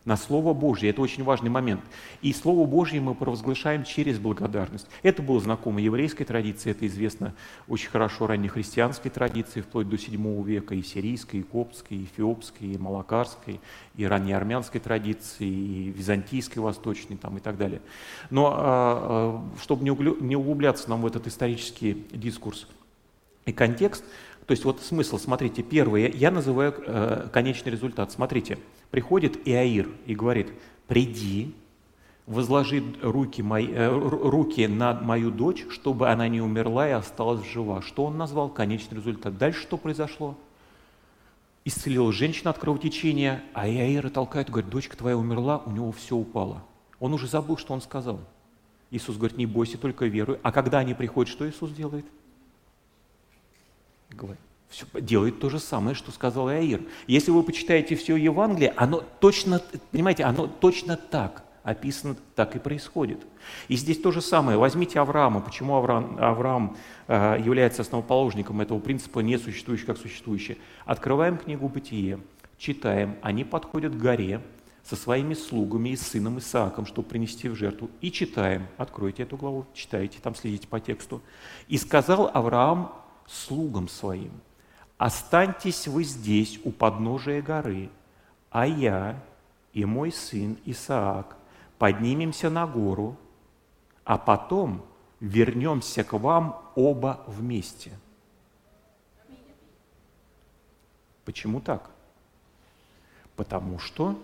[0.10, 0.90] на Слово Божье.
[0.90, 1.82] Это очень важный момент.
[2.24, 4.88] И Слово Божье мы провозглашаем через благодарность.
[5.04, 7.36] Это было знакомо еврейской традиции, это известно
[7.68, 12.78] очень хорошо раннехристианской традиции, вплоть до VII века, и сирийской, и коптской, и эфиопской, и
[12.80, 13.62] малакарской,
[13.96, 17.82] и раннеармянской традиции, и византийской, восточной там, и так далее.
[18.32, 22.68] Но а, а, чтобы не углубляться нам в этот исторический дискурс
[23.46, 24.04] и контекст,
[24.48, 28.12] то есть вот смысл, смотрите, первое, я называю э, конечный результат.
[28.12, 28.58] Смотрите,
[28.92, 30.52] приходит Иаир и говорит,
[30.88, 31.56] приди,
[32.26, 37.82] возложи руки, мои, э, руки на мою дочь, чтобы она не умерла и осталась жива.
[37.82, 38.50] Что он назвал?
[38.50, 39.38] Конечный результат.
[39.38, 40.38] Дальше что произошло?
[41.66, 46.64] Исцелила женщина от кровотечения, а Иаира толкает, говорит, дочка твоя умерла, у него все упало.
[47.00, 48.20] Он уже забыл, что он сказал.
[48.92, 50.40] Иисус говорит, не бойся, только веруй.
[50.42, 52.06] А когда они приходят, что Иисус делает?
[54.12, 56.82] говорит, все, делает то же самое, что сказал Иаир.
[57.08, 63.26] Если вы почитаете все Евангелие, оно точно, понимаете, оно точно так описано, так и происходит.
[63.68, 64.58] И здесь то же самое.
[64.58, 65.42] Возьмите Авраама.
[65.42, 66.78] Почему Авраам, Авраам
[67.08, 70.58] э, является основоположником этого принципа несуществующий как существующее?
[70.86, 72.20] Открываем книгу «Бытие»,
[72.58, 74.42] читаем, они подходят к горе,
[74.84, 77.92] со своими слугами и сыном Исааком, чтобы принести в жертву.
[78.02, 81.22] И читаем, откройте эту главу, читайте, там следите по тексту.
[81.68, 82.92] «И сказал Авраам
[83.28, 84.32] слугам своим,
[85.00, 87.90] останьтесь вы здесь у подножия горы,
[88.52, 89.20] а я
[89.74, 91.38] и мой сын Исаак
[91.80, 93.18] поднимемся на гору,
[94.04, 94.86] а потом
[95.20, 97.92] вернемся к вам оба вместе».
[101.26, 101.90] Почему так?
[103.36, 104.20] Потому что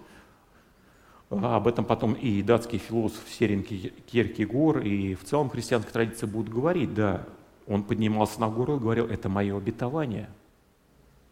[1.29, 6.53] а об этом потом и датский философ Серин Кierкегор, и в целом христианская традиция будут
[6.53, 7.25] говорить, да,
[7.67, 10.29] он поднимался на гору и говорил, это мое обетование.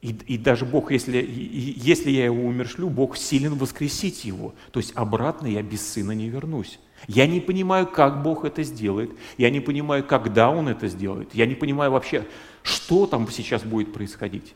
[0.03, 4.53] И, и даже Бог, если, если я его умершлю, Бог силен воскресить его.
[4.71, 6.77] То есть обратно я без сына не вернусь.
[7.07, 9.11] Я не понимаю, как Бог это сделает.
[9.37, 11.33] Я не понимаю, когда Он это сделает.
[11.33, 12.27] Я не понимаю вообще,
[12.63, 14.55] что там сейчас будет происходить.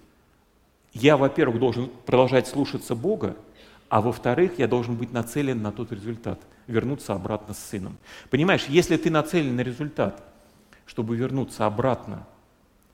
[0.92, 3.38] Я, во-первых, должен продолжать слушаться Бога,
[3.88, 7.98] а во-вторых, я должен быть нацелен на тот результат, вернуться обратно с сыном.
[8.30, 10.22] Понимаешь, если ты нацелен на результат,
[10.86, 12.28] чтобы вернуться обратно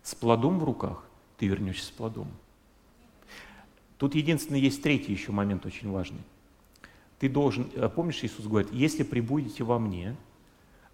[0.04, 1.04] с плодом в руках,
[1.39, 2.28] ты вернешься с плодом.
[4.04, 6.20] Тут единственный есть третий еще момент очень важный.
[7.20, 10.18] Ты должен, э, помнишь, Иисус говорит, если прибудете во мне,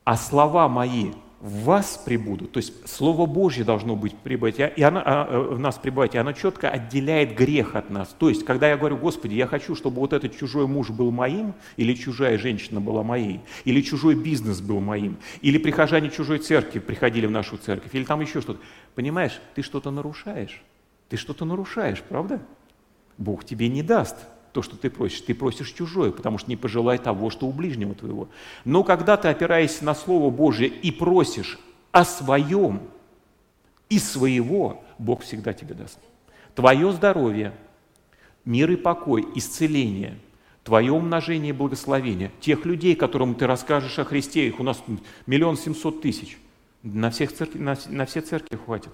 [0.04, 5.02] а слова мои в вас прибудут, то есть Слово Божье должно быть прибывать, и оно,
[5.04, 8.16] а, э, в нас пребывать, и оно четко отделяет грех от нас.
[8.20, 11.56] То есть, когда я говорю, Господи, я хочу, чтобы вот этот чужой муж был моим,
[11.78, 17.26] или чужая женщина была моей, или чужой бизнес был моим, или прихожане чужой церкви приходили
[17.26, 18.60] в нашу церковь, или там еще что-то.
[18.94, 20.62] Понимаешь, ты что-то нарушаешь.
[21.10, 22.40] Ты что-то нарушаешь, правда?
[23.20, 24.16] Бог тебе не даст
[24.54, 25.22] то, что ты просишь.
[25.22, 28.30] Ты просишь чужое, потому что не пожелай того, что у ближнего твоего.
[28.66, 31.60] Но когда ты, опираешься на Слово Божие и просишь
[31.92, 32.82] о своем
[33.90, 36.00] и своего, Бог всегда тебе даст.
[36.56, 37.54] Твое здоровье,
[38.46, 40.18] мир и покой, исцеление,
[40.64, 44.82] твое умножение и благословение, тех людей, которым ты расскажешь о Христе, их у нас
[45.26, 46.38] миллион семьсот тысяч,
[46.84, 48.94] на, всех церкви, на, на все церкви хватит.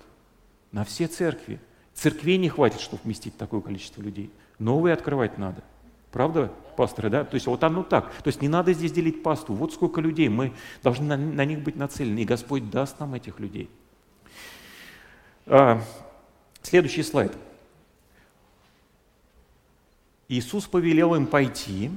[0.71, 1.59] На все церкви.
[1.95, 4.29] Церквей не хватит, чтобы вместить такое количество людей–
[4.59, 5.63] Новые открывать надо.
[6.11, 7.25] Правда, пасторы, да?
[7.25, 8.11] То есть вот оно так.
[8.23, 9.53] То есть не надо здесь делить пасту.
[9.53, 13.39] Вот сколько людей, мы должны на, на них быть нацелены, и Господь даст нам этих
[13.39, 13.69] людей.
[15.45, 15.81] А,
[16.61, 17.33] следующий слайд.
[20.29, 21.91] Иисус повелел им пойти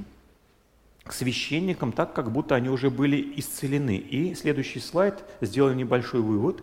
[1.03, 3.95] к священникам так, как будто они уже были исцелены.
[3.95, 6.61] И следующий слайд, сделаем небольшой вывод.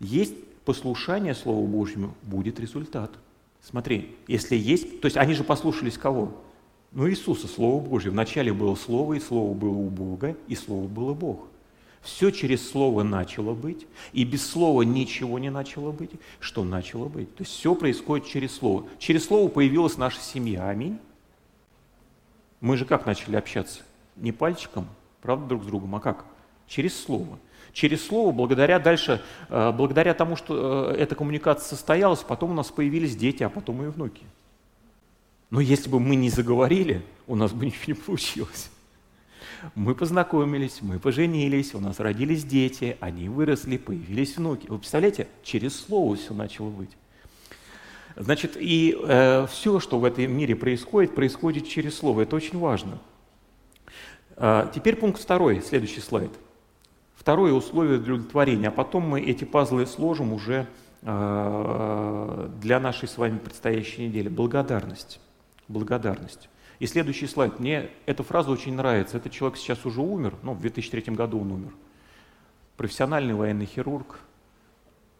[0.00, 0.34] Есть
[0.66, 3.12] послушание Слову Божьему, будет результат–
[3.66, 6.40] Смотри, если есть, то есть они же послушались кого?
[6.92, 8.12] Ну, Иисуса, Слово Божье.
[8.12, 11.48] Вначале было Слово, и Слово было у Бога, и Слово было Бог.
[12.00, 16.12] Все через Слово начало быть, и без Слова ничего не начало быть.
[16.38, 17.34] Что начало быть?
[17.34, 18.86] То есть все происходит через Слово.
[19.00, 20.68] Через Слово появилась наша семья.
[20.68, 21.00] Аминь.
[22.60, 23.80] Мы же как начали общаться?
[24.14, 24.86] Не пальчиком,
[25.22, 26.24] правда, друг с другом, а как?
[26.68, 27.40] Через Слово
[27.76, 32.70] через слово, благодаря дальше, э, благодаря тому, что э, эта коммуникация состоялась, потом у нас
[32.70, 34.22] появились дети, а потом и внуки.
[35.50, 38.70] Но если бы мы не заговорили, у нас бы ничего не получилось.
[39.74, 44.66] Мы познакомились, мы поженились, у нас родились дети, они выросли, появились внуки.
[44.68, 46.96] Вы представляете, через слово все начало быть.
[48.16, 52.22] Значит, и э, все, что в этом мире происходит, происходит через слово.
[52.22, 52.98] Это очень важно.
[54.38, 56.30] А, теперь пункт второй, следующий слайд–
[57.26, 60.68] Второе условие для удовлетворения, а потом мы эти пазлы сложим уже
[61.02, 64.28] э, для нашей с вами предстоящей недели.
[64.28, 65.18] Благодарность.
[65.66, 66.48] Благодарность.
[66.78, 67.58] И следующий слайд.
[67.58, 69.16] Мне эта фраза очень нравится.
[69.16, 71.72] Этот человек сейчас уже умер, ну, в 2003 году он умер.
[72.76, 74.20] Профессиональный военный хирург,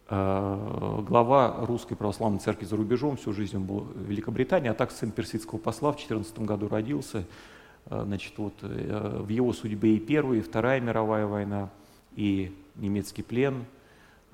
[0.09, 4.92] э, глава Русской Православной Церкви за рубежом, всю жизнь он был в Великобритании, а так
[4.92, 7.25] сын персидского посла в 2014 году родился.
[7.87, 11.69] Э, значит, вот, в его судьбе и Первая, и Вторая мировая война–
[12.16, 13.64] и немецкий плен,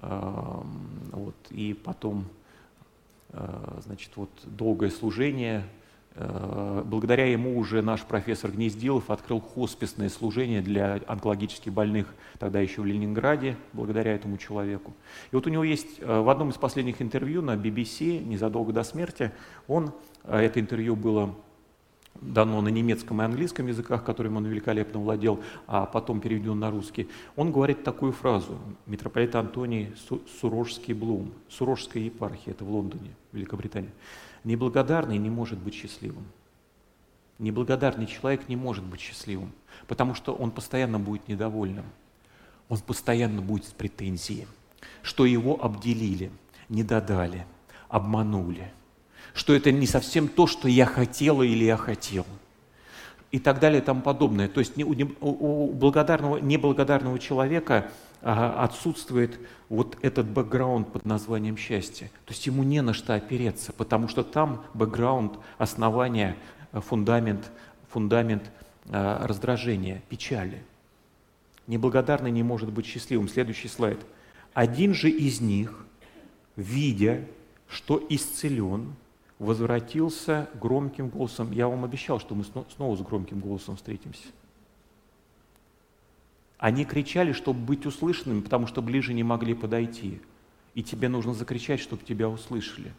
[0.01, 2.27] вот, и потом
[3.33, 5.65] а, значит, вот, долгое служение.
[6.15, 12.83] А, благодаря ему уже наш профессор Гнездилов открыл хосписное служение для онкологических больных тогда еще
[12.83, 14.93] в Ленинграде, благодаря этому человеку.
[15.31, 18.83] И вот у него есть а, в одном из последних интервью на BBC, незадолго до
[18.83, 19.33] смерти,
[19.67, 19.93] он,
[20.25, 21.35] это интервью было
[22.21, 27.09] дано на немецком и английском языках, которым он великолепно владел, а потом переведен на русский,
[27.37, 29.95] он говорит такую фразу, митрополит Антоний
[30.41, 33.93] Сурожский Блум, Сурожская епархия, это в Лондоне, Великобритания.
[34.45, 36.25] Неблагодарный не может быть счастливым.
[37.39, 39.53] Неблагодарный человек не может быть счастливым,
[39.89, 41.87] потому что он постоянно будет недовольным.
[42.69, 44.47] Он постоянно будет с претензией,
[45.03, 46.31] что его обделили,
[46.69, 47.47] не додали,
[47.89, 48.73] обманули–
[49.35, 52.27] что это не совсем то, что я хотела или я хотел.
[53.31, 54.47] и так далее и тому подобное.
[54.47, 57.91] То есть у, благодарного, неблагодарного человека
[58.21, 59.41] а, отсутствует
[59.71, 62.11] вот этот бэкграунд под названием счастье.
[62.27, 66.37] То есть ему не на что опереться, потому что там бэкграунд, основание,
[66.73, 67.51] фундамент,
[67.89, 68.51] фундамент
[68.91, 70.63] а, раздражения, печали.
[71.67, 73.29] Неблагодарный не может быть счастливым.
[73.29, 73.99] Следующий слайд.
[74.53, 75.87] Один же из них,
[76.57, 77.25] видя,
[77.67, 78.95] что исцелен,
[79.43, 81.51] возвратился громким голосом.
[81.51, 84.29] Я вам обещал, что мы снова с громким голосом встретимся.
[86.59, 90.21] Они кричали, чтобы быть услышанными, потому что ближе не могли подойти.
[90.75, 92.93] И тебе нужно закричать, чтобы тебя услышали.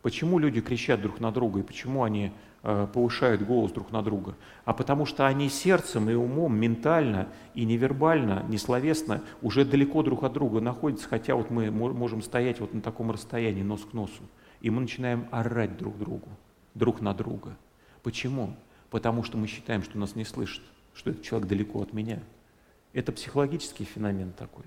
[0.00, 2.32] Почему люди кричат друг на друга и почему они
[2.62, 4.34] повышают голос друг на друга?
[4.64, 10.32] А потому что они сердцем и умом, ментально и невербально, несловесно уже далеко друг от
[10.32, 14.22] друга находятся, хотя вот мы можем стоять вот на таком расстоянии, нос к носу.
[14.60, 16.28] И мы начинаем орать друг другу,
[16.74, 17.56] друг на друга.
[18.02, 18.54] Почему?
[18.90, 20.62] Потому что мы считаем, что нас не слышат,
[20.94, 22.20] что этот человек далеко от меня.
[22.92, 24.64] Это психологический феномен такой.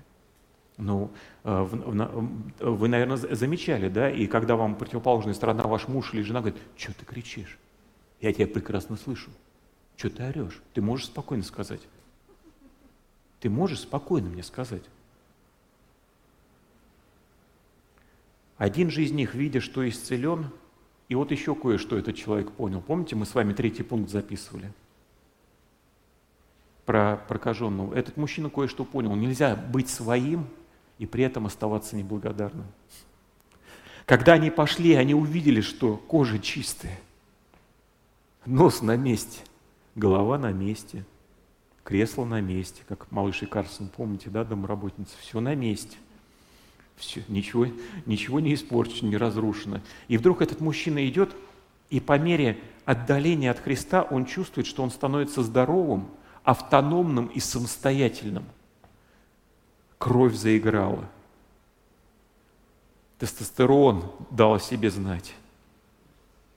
[0.76, 1.10] Ну,
[1.44, 1.62] э,
[2.60, 6.92] вы, наверное, замечали, да, и когда вам противоположная сторона, ваш муж или жена говорит, что
[6.94, 7.58] ты кричишь?
[8.24, 9.30] Я тебя прекрасно слышу.
[9.98, 10.62] Что ты орешь?
[10.72, 11.82] Ты можешь спокойно сказать?
[13.38, 14.84] Ты можешь спокойно мне сказать?
[18.56, 20.48] Один же из них, видя, что исцелен,
[21.10, 22.80] и вот еще кое-что этот человек понял.
[22.80, 24.72] Помните, мы с вами третий пункт записывали?
[26.86, 27.94] Про прокаженного.
[27.94, 29.14] Этот мужчина кое-что понял.
[29.14, 30.46] Нельзя быть своим
[30.98, 32.68] и при этом оставаться неблагодарным.
[34.06, 36.98] Когда они пошли, они увидели, что кожа чистая,
[38.46, 39.42] нос на месте,
[39.94, 41.04] голова на месте,
[41.82, 45.96] кресло на месте, как малыш и Карсон, помните, да, домработница, все на месте.
[46.96, 47.66] Все, ничего,
[48.06, 49.80] ничего не испорчено, не разрушено.
[50.06, 51.34] И вдруг этот мужчина идет,
[51.90, 56.08] и по мере отдаления от Христа он чувствует, что он становится здоровым,
[56.44, 58.44] автономным и самостоятельным–
[60.04, 61.08] кровь заиграла.
[63.18, 65.34] Тестостерон дал о себе знать.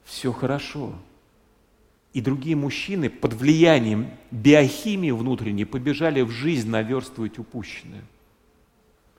[0.03, 0.93] Все хорошо.
[2.13, 8.03] И другие мужчины под влиянием биохимии внутренней побежали в жизнь наверстывать упущенное.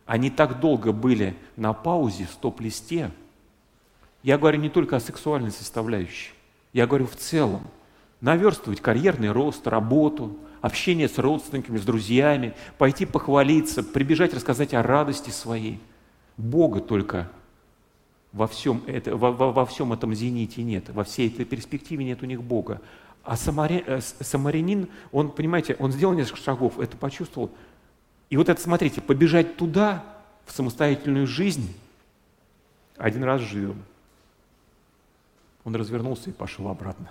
[0.07, 3.11] Они так долго были на паузе, в стоп-листе.
[4.23, 6.33] Я говорю не только о сексуальной составляющей.
[6.73, 7.69] Я говорю в целом.
[8.21, 15.31] Наверстывать карьерный рост, работу, общение с родственниками, с друзьями, пойти похвалиться, прибежать рассказать о радости
[15.31, 15.79] своей.
[16.37, 17.31] Бога только
[18.33, 22.27] во всем, это, во, во, всем этом зените нет, во всей этой перспективе нет у
[22.27, 22.81] них Бога.
[23.25, 27.51] А самари, э, самарянин, он, понимаете, он сделал несколько шагов, это почувствовал.
[28.31, 30.05] И вот это, смотрите, побежать туда,
[30.45, 31.75] в самостоятельную жизнь,
[32.97, 33.83] один раз живем.
[35.65, 37.11] Он развернулся и пошел обратно,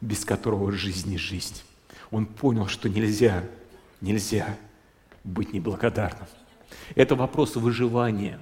[0.00, 1.62] без которого жизнь не жизнь
[2.10, 3.44] он понял, что нельзя,
[4.00, 4.56] нельзя
[5.24, 6.26] быть неблагодарным.
[6.94, 8.38] Это вопрос выживания.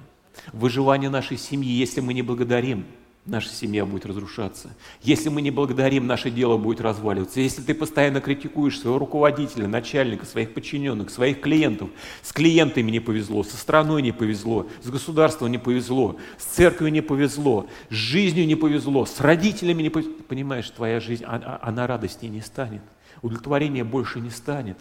[0.53, 2.85] Выживание нашей семьи, если мы не благодарим,
[3.25, 4.75] наша семья будет разрушаться.
[5.01, 7.41] Если мы не благодарим, наше дело будет разваливаться.
[7.41, 11.89] Если ты постоянно критикуешь своего руководителя, начальника, своих подчиненных, своих клиентов,
[12.21, 17.01] с клиентами не повезло, со страной не повезло, с государством не повезло, с церковью не
[17.01, 22.31] повезло, с жизнью не повезло, с родителями не повезло, понимаешь, твоя жизнь, она, она радостнее
[22.31, 22.81] не станет
[23.21, 24.77] удовлетворения больше не станет.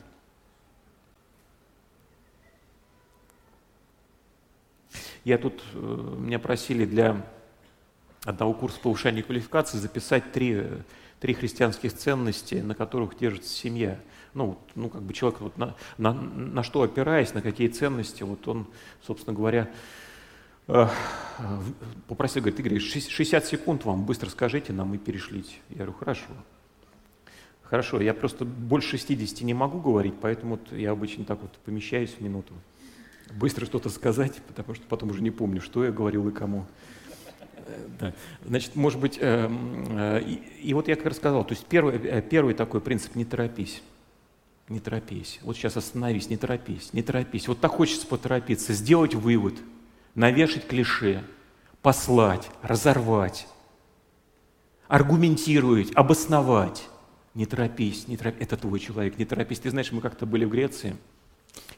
[5.27, 7.21] Я тут, э, меня просили для
[8.23, 10.63] одного курса повышения квалификации записать три,
[11.19, 13.99] три христианских ценности, на которых держится семья.
[14.35, 18.47] Ну, ну как бы человек вот на, на, на что опираясь, на какие ценности, вот
[18.47, 18.69] он,
[19.05, 19.69] собственно говоря,
[20.69, 20.87] э,
[22.07, 25.57] попросил, говорит, Игорь, 60 секунд вам быстро скажите нам и перешлите.
[25.71, 26.29] Я говорю, хорошо.
[27.65, 32.21] Хорошо, я просто больше 60 не могу говорить, поэтому я обычно так вот помещаюсь в
[32.21, 32.55] минуту.
[33.35, 36.67] Быстро что-то сказать, потому что потом уже не помню, что я говорил и кому.
[37.67, 38.13] Э, да.
[38.45, 42.23] Значит, может быть, э, э, и, и вот я как рассказал, то есть первый, э,
[42.23, 43.83] первый такой принцип– не торопись.
[44.69, 45.39] Не торопись.
[45.43, 47.47] Вот сейчас остановись, не торопись, не торопись.
[47.47, 49.55] Вот так хочется поторопиться, сделать вывод,
[50.15, 51.23] навешать клише,
[51.83, 53.47] послать, разорвать,
[54.89, 56.89] аргументировать, обосновать.
[57.35, 59.61] Не торопись, не торопись, это твой человек, не торопись.
[59.61, 60.97] Ты знаешь, мы как-то были в Греции,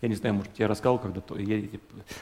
[0.00, 1.62] я не знаю, может, я рассказывал когда-то, я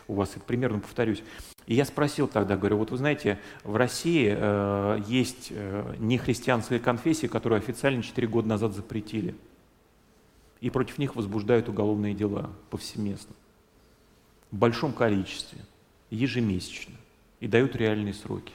[0.08, 1.22] у вас примерно повторюсь.
[1.66, 7.26] И я спросил тогда, говорю, вот вы знаете, в России э, есть э, нехристианские конфессии,
[7.26, 9.34] которые официально 4 года назад запретили.
[10.60, 13.34] И против них возбуждают уголовные дела повсеместно.
[14.50, 15.60] В большом количестве,
[16.10, 16.94] ежемесячно.
[17.40, 18.54] И дают реальные сроки.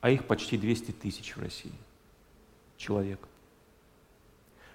[0.00, 1.72] А их почти 200 тысяч в России.
[2.76, 3.28] человек.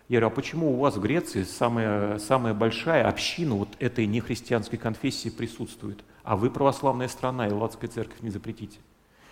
[0.10, 4.78] Я говорю, а почему у вас в Греции самая, самая большая община вот этой нехристианской
[4.78, 8.80] конфессии присутствует, а вы православная страна, и Латская церковь не запретите?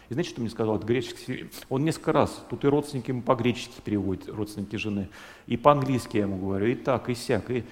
[0.10, 0.78] И знаете, что мне сказал?
[0.78, 1.50] Это греческий...
[1.70, 5.10] Он несколько раз, тут и родственники ему по-гречески переводят, родственники жены,
[5.48, 7.50] и по-английски я ему говорю, и так, и сяк.
[7.50, 7.64] И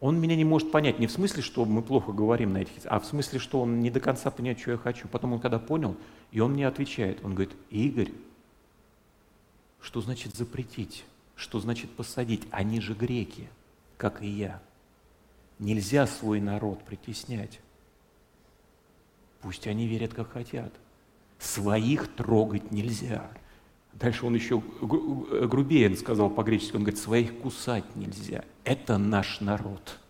[0.00, 3.00] он меня не может понять не в смысле, что мы плохо говорим на этих, а
[3.00, 5.08] в смысле, что он не до конца понимает, что я хочу.
[5.08, 5.96] Потом он когда понял,
[6.32, 8.12] и он мне отвечает, он говорит, Игорь,
[9.80, 11.04] что значит запретить?
[11.36, 12.46] Что значит посадить?
[12.50, 13.48] Они же греки,
[13.96, 14.62] как и я.
[15.58, 17.60] Нельзя свой народ притеснять.
[19.40, 20.72] Пусть они верят, как хотят.
[21.38, 23.30] Своих трогать нельзя.
[23.92, 28.44] Дальше он еще грубее сказал по-гречески, он говорит, своих кусать нельзя.
[28.64, 30.00] Это наш народ.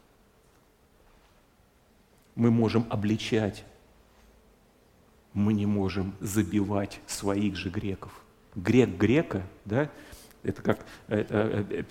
[2.34, 3.64] Мы можем обличать,
[5.34, 8.12] мы не можем забивать своих же греков.
[8.54, 9.90] Грек грека, да,
[10.44, 11.82] это как это, э,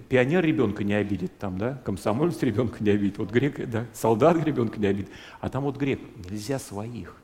[0.00, 4.78] пионер ребенка не обидит, там, да, комсомолец ребенка не обидит, вот грек, да, солдат ребенка
[4.78, 7.16] не обидит, а там вот грек, нельзя своих.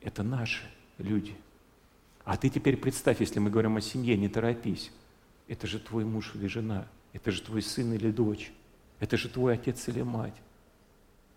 [0.00, 0.64] Это наши
[0.98, 1.36] люди.
[2.24, 4.90] А ты теперь представь, если мы говорим о семье, не торопись.
[5.48, 8.52] Это же твой муж или жена, это же твой сын или дочь,
[9.00, 10.34] это же твой отец или мать.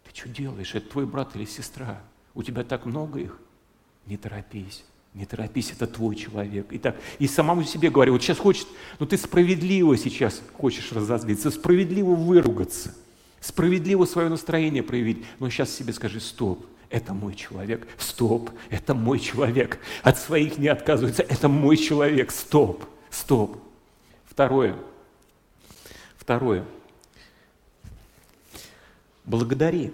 [0.03, 0.73] Ты что делаешь?
[0.73, 2.01] Это твой брат или сестра.
[2.33, 3.39] У тебя так много их.
[4.05, 4.85] Не торопись.
[5.15, 6.73] Не торопись, это твой человек.
[6.73, 8.67] И так, и самому себе говорю, вот сейчас хочет,
[8.99, 12.93] ну ты справедливо сейчас хочешь разозлиться, справедливо выругаться,
[13.39, 19.19] справедливо свое настроение проявить, но сейчас себе скажи, стоп, это мой человек, стоп, это мой
[19.19, 23.57] человек, от своих не отказывается, это мой человек, стоп, стоп.
[24.25, 24.75] Второе,
[26.17, 26.65] второе,
[29.23, 29.93] благодари.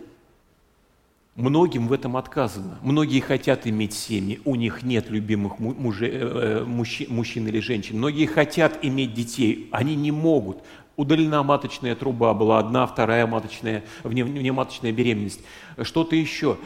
[1.42, 2.78] Многим в этом отказано.
[2.84, 7.98] Многие хотят иметь семьи, у них нет любимых мужей, э, э, мужчин, мужчин или женщин.
[7.98, 10.60] Многие хотят иметь детей, они не могут.
[10.98, 15.40] Удалена маточная труба, была одна, вторая маточная, внематочная беременность.
[15.82, 16.60] Что-то еще.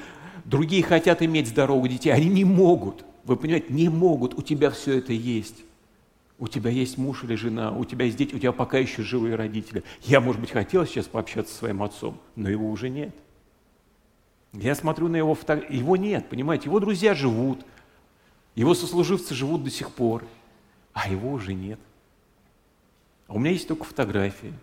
[0.44, 3.06] Другие хотят иметь здоровых детей, они не могут.
[3.24, 5.64] Вы понимаете, не могут, у тебя все это есть.
[6.38, 9.36] У тебя есть муж или жена, у тебя есть дети, у тебя пока еще живые
[9.36, 9.86] родители.
[10.04, 13.16] Я, может быть, хотел сейчас пообщаться со своим отцом, но его уже нет.
[14.62, 17.66] Я смотрю на его фотографии, его нет, понимаете, его друзья живут,
[18.56, 20.24] его сослуживцы живут до сих пор,
[20.94, 21.80] а его уже нет.
[23.28, 24.54] А у меня есть только фотографии,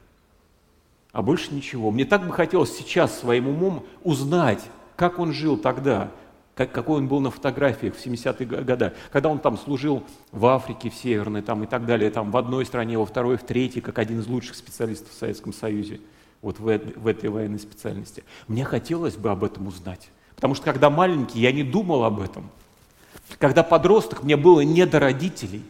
[1.12, 1.90] а больше ничего.
[1.90, 4.62] Мне так бы хотелось сейчас своим умом узнать,
[4.96, 6.10] как он жил тогда,
[6.54, 10.88] как, какой он был на фотографиях в 70-е годы, когда он там служил в Африке,
[10.88, 13.98] в Северной там, и так далее, там, в одной стране, во второй, в третьей, как
[13.98, 16.00] один из лучших специалистов в Советском Союзе
[16.42, 18.24] вот в, в этой военной специальности.
[18.48, 20.10] Мне хотелось бы об этом узнать.
[20.34, 22.50] Потому что когда маленький, я не думал об этом.
[23.38, 25.62] Когда подросток, мне было не до родителей.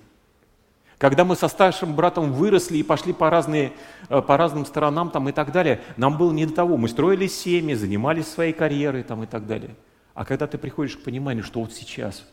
[0.97, 3.73] Когда мы со старшим братом выросли и пошли по, разные,
[4.09, 6.77] э, по разным сторонам там, и так далее, нам было не до того.
[6.77, 9.75] Мы строили семьи, занимались своей карьерой там, и так далее.
[10.15, 12.25] А когда ты приходишь к пониманию, что вот сейчас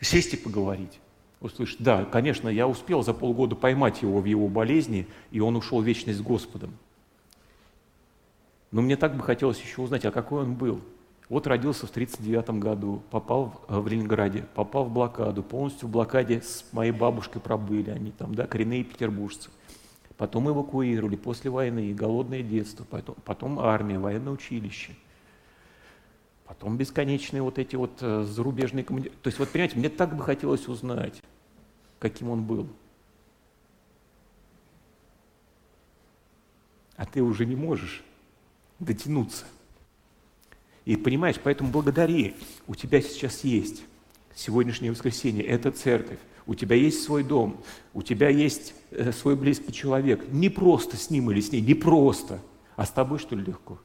[0.00, 0.98] сесть и поговорить,
[1.40, 5.80] услышать, да, конечно, я успел за полгода поймать его в его болезни, и он ушел
[5.82, 6.72] в вечность с Господом.
[8.70, 10.80] Но мне так бы хотелось еще узнать, а какой он был.
[11.28, 15.90] Вот родился в 1939 году, попал в, э, в Ленинграде, попал в блокаду, полностью в
[15.90, 19.50] блокаде с моей бабушкой пробыли, они там, да, коренные петербуржцы.
[20.16, 24.96] Потом эвакуировали после войны, голодное детство, потом, потом армия, военное училище.
[26.46, 29.22] Потом бесконечные вот эти вот э, зарубежные командировки.
[29.22, 31.22] То есть, вот понимаете, мне так бы хотелось узнать,
[31.98, 32.68] каким он был.
[36.96, 38.02] А ты уже не можешь
[38.78, 39.44] дотянуться.
[40.84, 42.34] И понимаешь, поэтому благодари.
[42.66, 43.82] У тебя сейчас есть
[44.34, 46.18] сегодняшнее воскресенье, это церковь.
[46.46, 47.62] У тебя есть свой дом,
[47.92, 50.26] у тебя есть э, свой близкий человек.
[50.30, 52.40] Не просто с ним или с ней, не просто.
[52.74, 53.78] А с тобой что ли легко?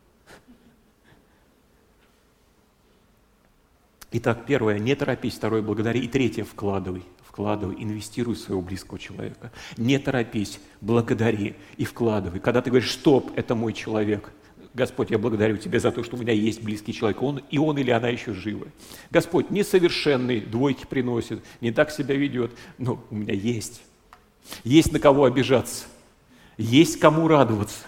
[4.13, 5.99] Итак, первое, не торопись, второе, благодари.
[5.99, 9.51] И третье, вкладывай, вкладывай, инвестируй в своего близкого человека.
[9.75, 12.39] Не торопись, благодари и вкладывай.
[12.39, 14.31] Когда ты говоришь, стоп, это мой человек–
[14.73, 17.77] Господь, я благодарю Тебя за то, что у меня есть близкий человек, он, и он
[17.77, 18.67] или она еще живы.
[19.11, 23.83] Господь, несовершенный, двойки приносит, не так себя ведет, но у меня есть.
[24.63, 25.85] Есть на кого обижаться,
[26.57, 27.85] есть кому радоваться,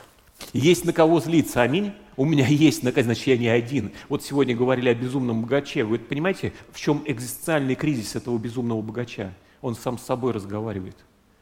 [0.54, 1.62] есть на кого злиться.
[1.62, 1.92] Аминь.
[2.18, 3.92] У меня есть, значит, я не один.
[4.08, 5.84] Вот сегодня говорили о безумном богаче.
[5.84, 9.34] Вы понимаете, в чем экзистенциальный кризис этого безумного богача?
[9.62, 10.96] Он сам с собой разговаривает.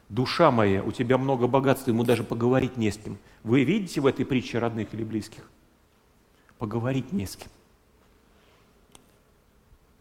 [0.08, 3.18] Душа моя, у тебя много богатства, ему даже поговорить не с кем.
[3.42, 5.48] Вы видите в этой притче родных или близких?
[6.58, 7.48] Поговорить не с кем.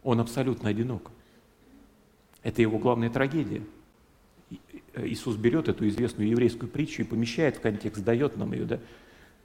[0.03, 1.11] Он абсолютно одинок.
[2.43, 3.63] Это его главная трагедия.
[4.95, 8.79] Иисус берет эту известную еврейскую притчу и помещает в контекст, дает нам ее, да?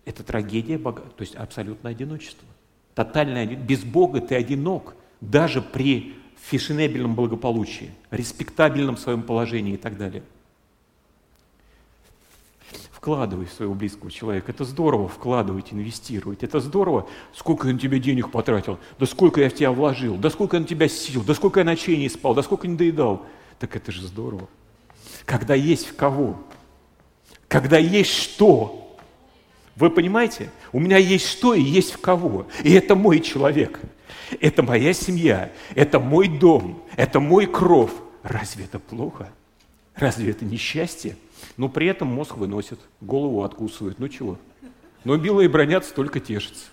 [0.04, 2.46] Это трагедия Бога, то есть абсолютное одиночество.
[2.94, 10.22] Тотальное, без Бога ты одинок, даже при фешенебельном благополучии, респектабельном своем положении и так далее.
[13.08, 14.52] Вкладывай в своего близкого человека.
[14.52, 16.42] Это здорово вкладывать, инвестировать.
[16.42, 17.08] Это здорово.
[17.34, 18.78] Сколько я на тебя денег потратил?
[18.98, 20.16] Да сколько я в тебя вложил?
[20.16, 21.24] Да сколько я на тебя сил?
[21.24, 22.34] Да сколько я ночей не спал?
[22.34, 23.24] Да сколько не доедал?
[23.58, 24.46] Так это же здорово.
[25.24, 26.38] Когда есть в кого?
[27.48, 28.94] Когда есть что?
[29.74, 30.50] Вы понимаете?
[30.70, 32.46] У меня есть что и есть в кого.
[32.62, 33.80] И это мой человек.
[34.38, 35.50] Это моя семья.
[35.74, 36.82] Это мой дом.
[36.94, 37.90] Это мой кров.
[38.22, 39.30] Разве это плохо?
[39.94, 41.16] Разве это несчастье?
[41.56, 43.98] Но при этом мозг выносит, голову откусывает.
[43.98, 44.38] Ну чего?
[45.04, 46.66] Но белые бронятся, только тешатся.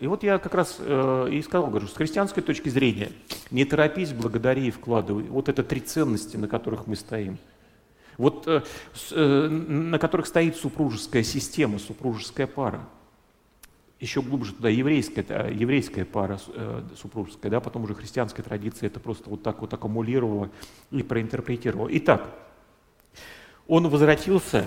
[0.00, 3.12] И вот я как раз э, и сказал, говорю, с христианской точки зрения,
[3.52, 5.22] не торопись, благодари и вкладывай.
[5.24, 7.38] Вот это три ценности, на которых мы стоим.
[8.18, 8.62] Вот э,
[8.94, 12.80] с, э, на которых стоит супружеская система, супружеская пара.
[14.00, 18.98] Еще глубже туда еврейская, э, еврейская пара э, супружеская, да, потом уже христианская традиция это
[18.98, 20.50] просто вот так вот аккумулировала
[20.90, 21.88] и проинтерпретировала.
[21.92, 22.28] Итак,
[23.68, 24.66] он возвратился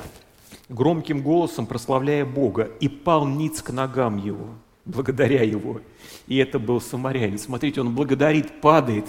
[0.70, 4.50] громким голосом, прославляя Бога, и пал ниц к ногам его,
[4.86, 5.82] благодаря его.
[6.28, 7.38] И это был самарянин.
[7.38, 9.06] Смотрите, он благодарит, падает.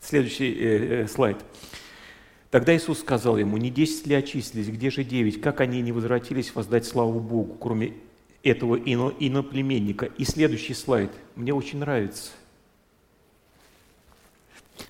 [0.00, 1.38] Следующий э, э, слайд.
[2.50, 5.40] Тогда Иисус сказал ему, не десять ли очистились, где же девять?
[5.40, 7.94] Как они не возвратились воздать славу Богу, кроме
[8.44, 10.06] этого ино, иноплеменника?
[10.18, 11.10] И следующий слайд.
[11.34, 12.30] Мне очень нравится–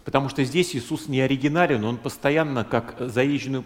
[0.04, 3.64] Потому что здесь Иисус не оригинален, он постоянно, как заезженную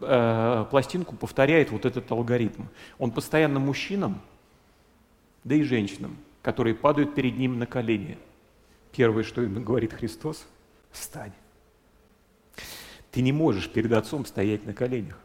[0.00, 2.64] э, пластинку, повторяет вот этот алгоритм.
[2.98, 4.20] Он постоянно мужчинам,
[5.44, 8.18] да и женщинам, которые падают перед ним на колени.
[8.92, 10.46] Первое, что им говорит Христос,
[10.90, 11.32] встань.
[13.12, 15.18] Ты не можешь перед Отцом стоять на коленях.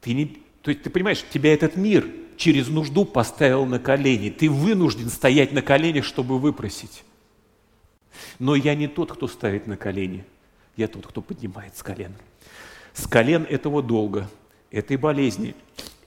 [0.00, 0.26] Ты не,
[0.62, 4.30] то есть ты понимаешь, тебя этот мир через нужду поставил на колени.
[4.30, 7.04] Ты вынужден стоять на коленях, чтобы выпросить.
[8.38, 10.24] Но я не тот, кто ставит на колени,
[10.76, 12.14] я тот, кто поднимает с колен.
[12.92, 14.28] С колен этого долга,
[14.70, 15.54] этой болезни,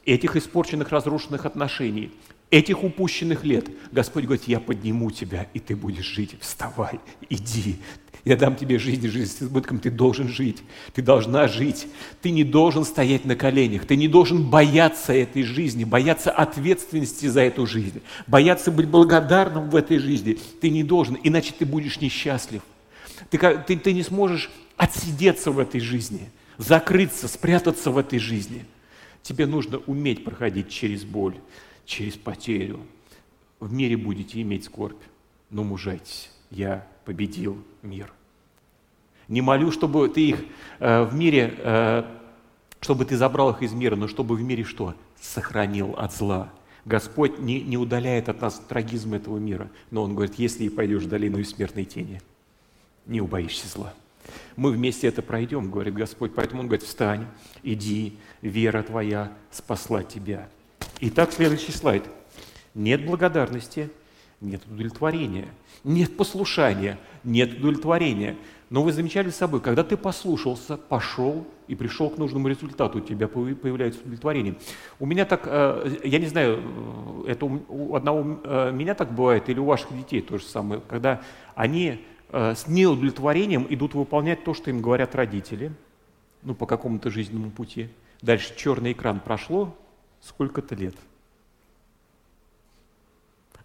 [0.06, 2.12] этих испорченных, разрушенных отношений,
[2.52, 3.70] этих упущенных лет.
[3.92, 6.36] Господь говорит, я подниму тебя, и ты будешь жить.
[6.40, 7.00] Вставай,
[7.30, 7.78] иди,
[8.26, 10.62] я дам тебе жизнь, жизнь с избытком, ты должен жить,
[10.94, 11.88] ты должна жить.
[12.22, 17.42] Ты не должен стоять на коленях, ты не должен бояться этой жизни, бояться ответственности за
[17.42, 20.38] эту жизнь, бояться быть благодарным в этой жизни.
[20.60, 22.62] Ты не должен, иначе ты будешь несчастлив.
[23.30, 28.66] Ты, ты, ты не сможешь отсидеться в этой жизни, закрыться, спрятаться в этой жизни.
[29.24, 31.36] Тебе нужно уметь проходить через боль,
[31.86, 32.80] через потерю.
[33.60, 35.02] В мире будете иметь скорбь,
[35.50, 36.32] но мужайтесь.
[36.50, 38.12] Я победил мир.
[39.28, 40.44] Не молю, чтобы ты их
[40.80, 42.04] э, в мире, э,
[42.80, 44.96] чтобы ты забрал их из мира, но чтобы в мире что?
[45.20, 46.52] Сохранил от зла.
[46.86, 51.04] Господь не, не удаляет от нас трагизм этого мира, но Он говорит, если и пойдешь
[51.04, 52.22] в долину смертной тени,
[53.06, 53.94] не убоишься зла.
[54.56, 56.34] Мы вместе это пройдем, говорит Господь.
[56.36, 57.28] Поэтому Он говорит, встань,
[57.64, 60.50] иди, вера твоя спасла тебя.
[61.04, 62.04] Итак, следующий слайд.
[62.76, 63.90] Нет благодарности,
[64.40, 65.48] нет удовлетворения,
[65.84, 68.38] нет послушания, нет удовлетворения.
[68.70, 73.02] Но вы замечали с собой, когда ты послушался, пошел и пришел к нужному результату, у
[73.02, 74.58] тебя появляется удовлетворение.
[75.00, 76.62] У меня так, э, я не знаю,
[77.26, 80.82] э, это у одного э, меня так бывает или у ваших детей то же самое,
[80.88, 81.22] когда
[81.56, 85.74] они с неудовлетворением идут выполнять то, что им говорят родители,
[86.44, 87.90] ну, по какому-то жизненному пути.
[88.22, 89.76] Дальше черный экран прошло
[90.22, 90.96] сколько-то лет–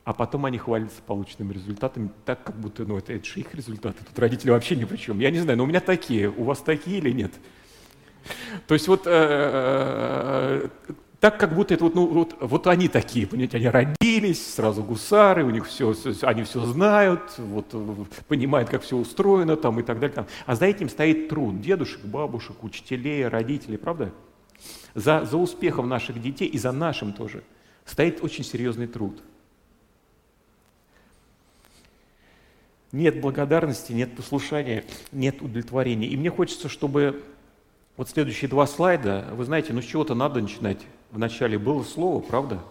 [0.06, 4.04] а потом они хвалятся полученными результатами, так как будто, ну, это, это же их результаты,
[4.04, 5.18] тут родители вообще ни при чем.
[5.18, 7.32] Я не знаю, но у меня такие, у вас такие или нет?
[8.68, 10.68] То есть вот э,
[11.18, 15.44] так, как будто это вот, ну, вот, вот они такие, понимаете, они родились, сразу гусары,
[15.44, 15.92] у них все,
[16.22, 17.74] они все знают, вот,
[18.28, 20.14] понимают, как все устроено там и так далее.
[20.14, 20.26] Там.
[20.46, 24.12] А за этим стоит труд дедушек, бабушек, учителей, родителей, правда?
[24.96, 27.44] За, за успехом наших детей и за нашим тоже
[27.84, 29.22] стоит очень серьезный труд–
[32.96, 36.08] нет благодарности, нет послушания, нет удовлетворения.
[36.08, 37.22] И мне хочется, чтобы
[37.96, 40.78] вот следующие два слайда, вы знаете, ну с чего-то надо начинать.
[41.10, 42.62] Вначале было слово, правда?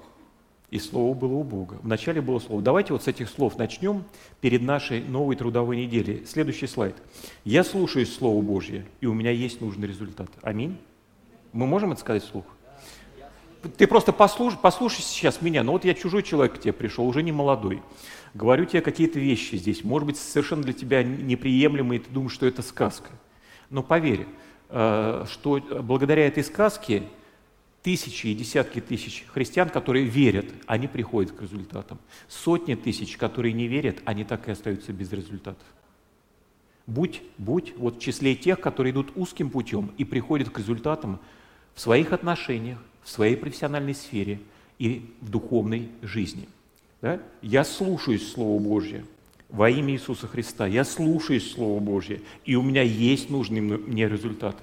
[0.71, 1.77] И слово было у Бога.
[1.83, 2.61] Вначале было слово.
[2.61, 4.03] Давайте вот с этих слов начнем
[4.41, 6.25] перед нашей новой трудовой неделей.
[6.25, 6.95] Следующий слайд.
[7.43, 10.29] Я слушаюсь Слово Божье, и у меня есть нужный результат.
[10.41, 10.77] Аминь.
[11.55, 12.45] Мы можем это сказать вслух?
[13.77, 15.63] Ты просто послушай, послушай сейчас меня.
[15.63, 17.81] Ну вот я чужой человек к тебе пришел, уже не молодой
[18.35, 22.61] говорю тебе какие-то вещи здесь, может быть, совершенно для тебя неприемлемые, ты думаешь, что это
[22.61, 23.09] сказка.
[23.71, 24.27] Но поверь,
[24.69, 27.03] э, что благодаря этой сказке
[27.81, 31.97] тысячи и десятки тысяч христиан, которые верят, они приходят к результатам.
[32.27, 35.65] Сотни тысяч, которые не верят, они так и остаются без результатов.
[36.87, 41.19] Будь, будь вот в числе тех, которые идут узким путем и приходят к результатам
[41.75, 44.39] в своих отношениях, в своей профессиональной сфере
[44.79, 46.49] и в духовной жизни.
[47.01, 47.19] Да?
[47.41, 49.05] Я слушаюсь Слово Божье
[49.49, 50.65] во имя Иисуса Христа.
[50.65, 54.55] Я слушаюсь Слово Божье, и у меня есть нужный мне результат.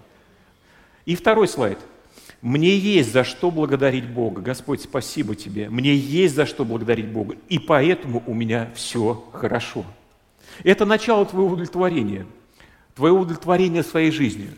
[1.06, 1.78] И второй слайд–
[2.42, 4.42] мне есть за что благодарить Бога.
[4.42, 5.70] Господь, спасибо Тебе.
[5.70, 7.36] Мне есть за что благодарить Бога.
[7.48, 9.84] И поэтому у меня все хорошо.
[10.64, 12.26] Это начало твоего удовлетворения.
[12.96, 14.50] Твоего удовлетворения своей жизнью.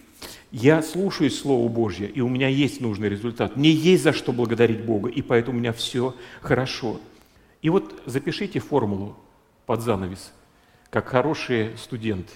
[0.57, 3.57] Я слушаюсь Слово Божье, и у меня есть нужный результат.
[3.57, 7.01] Мне есть за что благодарить Бога, и поэтому у меня все хорошо.
[7.61, 9.17] И вот запишите формулу
[9.67, 10.33] под занавес,
[10.91, 12.33] как хорошие студенты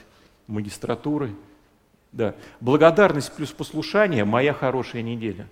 [0.48, 1.30] магистратуры–
[2.12, 2.34] да.
[2.60, 5.46] Благодарность плюс послушание– моя хорошая неделя.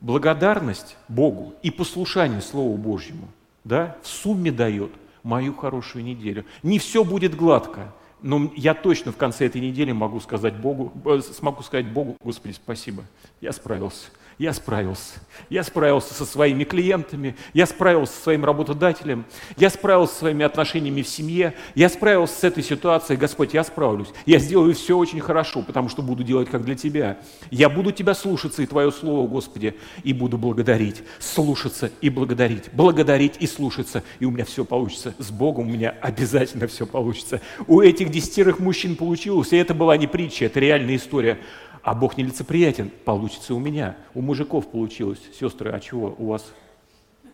[0.00, 3.28] Благодарность Богу и послушание Слову Божьему
[3.64, 4.92] да, в сумме дает
[5.22, 6.46] мою хорошую неделю.
[6.62, 7.92] Не все будет гладко,
[8.22, 12.52] но я точно в конце этой недели могу сказать Богу, э, смогу сказать Богу, Господи,
[12.52, 13.04] спасибо,
[13.40, 14.08] я справился
[14.40, 15.20] я справился.
[15.50, 19.26] Я справился со своими клиентами, я справился со своим работодателем,
[19.58, 23.18] я справился со своими отношениями в семье, я справился с этой ситуацией.
[23.18, 24.08] Господь, я справлюсь.
[24.24, 27.18] Я сделаю все очень хорошо, потому что буду делать как для Тебя.
[27.50, 29.74] Я буду Тебя слушаться и Твое Слово, Господи,
[30.04, 31.02] и буду благодарить.
[31.18, 32.72] Слушаться и благодарить.
[32.72, 34.02] Благодарить и слушаться.
[34.20, 35.12] И у меня все получится.
[35.18, 37.42] С Богом у меня обязательно все получится.
[37.66, 41.38] У этих десятерых мужчин получилось, и это была не притча, это реальная история.
[41.82, 43.96] А Бог нелицеприятен, получится у меня.
[44.14, 45.20] У мужиков получилось.
[45.38, 46.52] Сестры, а чего у вас?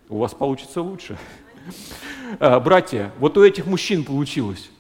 [0.09, 1.18] У вас получится лучше.
[2.38, 4.70] А, братья, вот у этих мужчин получилось.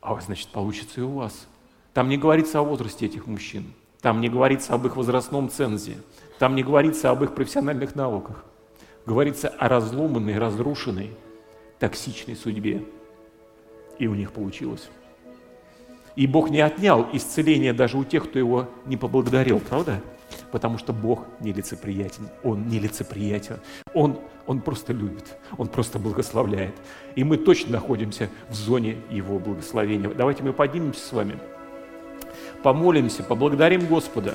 [0.00, 1.46] А значит, получится и у вас.
[1.92, 3.72] Там не говорится о возрасте этих мужчин.
[4.00, 5.98] Там не говорится об их возрастном цензе.
[6.38, 8.44] Там не говорится об их профессиональных навыках.
[9.06, 11.10] Говорится о разломанной, разрушенной,
[11.78, 12.84] токсичной судьбе.
[13.98, 14.88] И у них получилось.
[16.16, 20.00] И Бог не отнял исцеление даже у тех, кто его не поблагодарил, правда?
[20.52, 23.58] Потому что Бог нелицеприятен, Он нелицеприятен,
[23.94, 26.74] Он, он просто любит, Он просто благословляет.
[27.14, 30.10] И мы точно находимся в зоне Его благословения.
[30.10, 31.38] Давайте мы поднимемся с вами,
[32.62, 34.34] помолимся, поблагодарим Господа,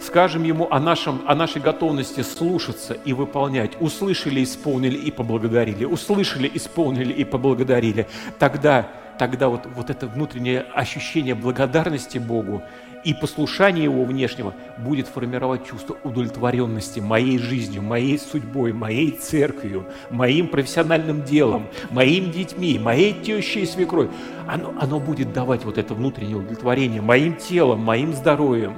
[0.00, 3.80] скажем Ему о, нашем, о нашей готовности слушаться и выполнять.
[3.80, 5.84] Услышали, исполнили и поблагодарили.
[5.84, 8.06] Услышали, исполнили и поблагодарили.
[8.38, 8.88] Тогда
[9.18, 12.62] тогда вот, вот это внутреннее ощущение благодарности Богу
[13.04, 20.48] и послушание Его внешнего будет формировать чувство удовлетворенности моей жизнью, моей судьбой, моей церковью, моим
[20.48, 24.10] профессиональным делом, моими детьми, моей тещей и свекрой.
[24.48, 28.74] Оно, оно будет давать вот это внутреннее удовлетворение моим телом, моим здоровьем.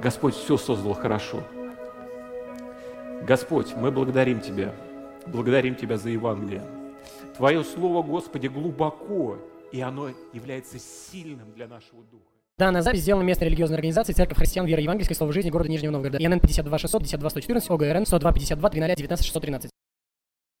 [0.00, 1.42] Господь все создал хорошо.
[3.26, 4.72] Господь, мы благодарим Тебя,
[5.26, 6.62] благодарим Тебя за Евангелие.
[7.36, 9.38] Твое Слово, Господи, глубоко
[9.72, 12.24] и оно является сильным для нашего духа.
[12.58, 16.18] Данная запись сделана местной религиозной организацией Церковь Христиан Веры Евангельской Слова Жизни города Нижнего Новгорода.
[16.18, 19.70] ИНН 52 600 52 114 ОГРН 102 52 300 19 613.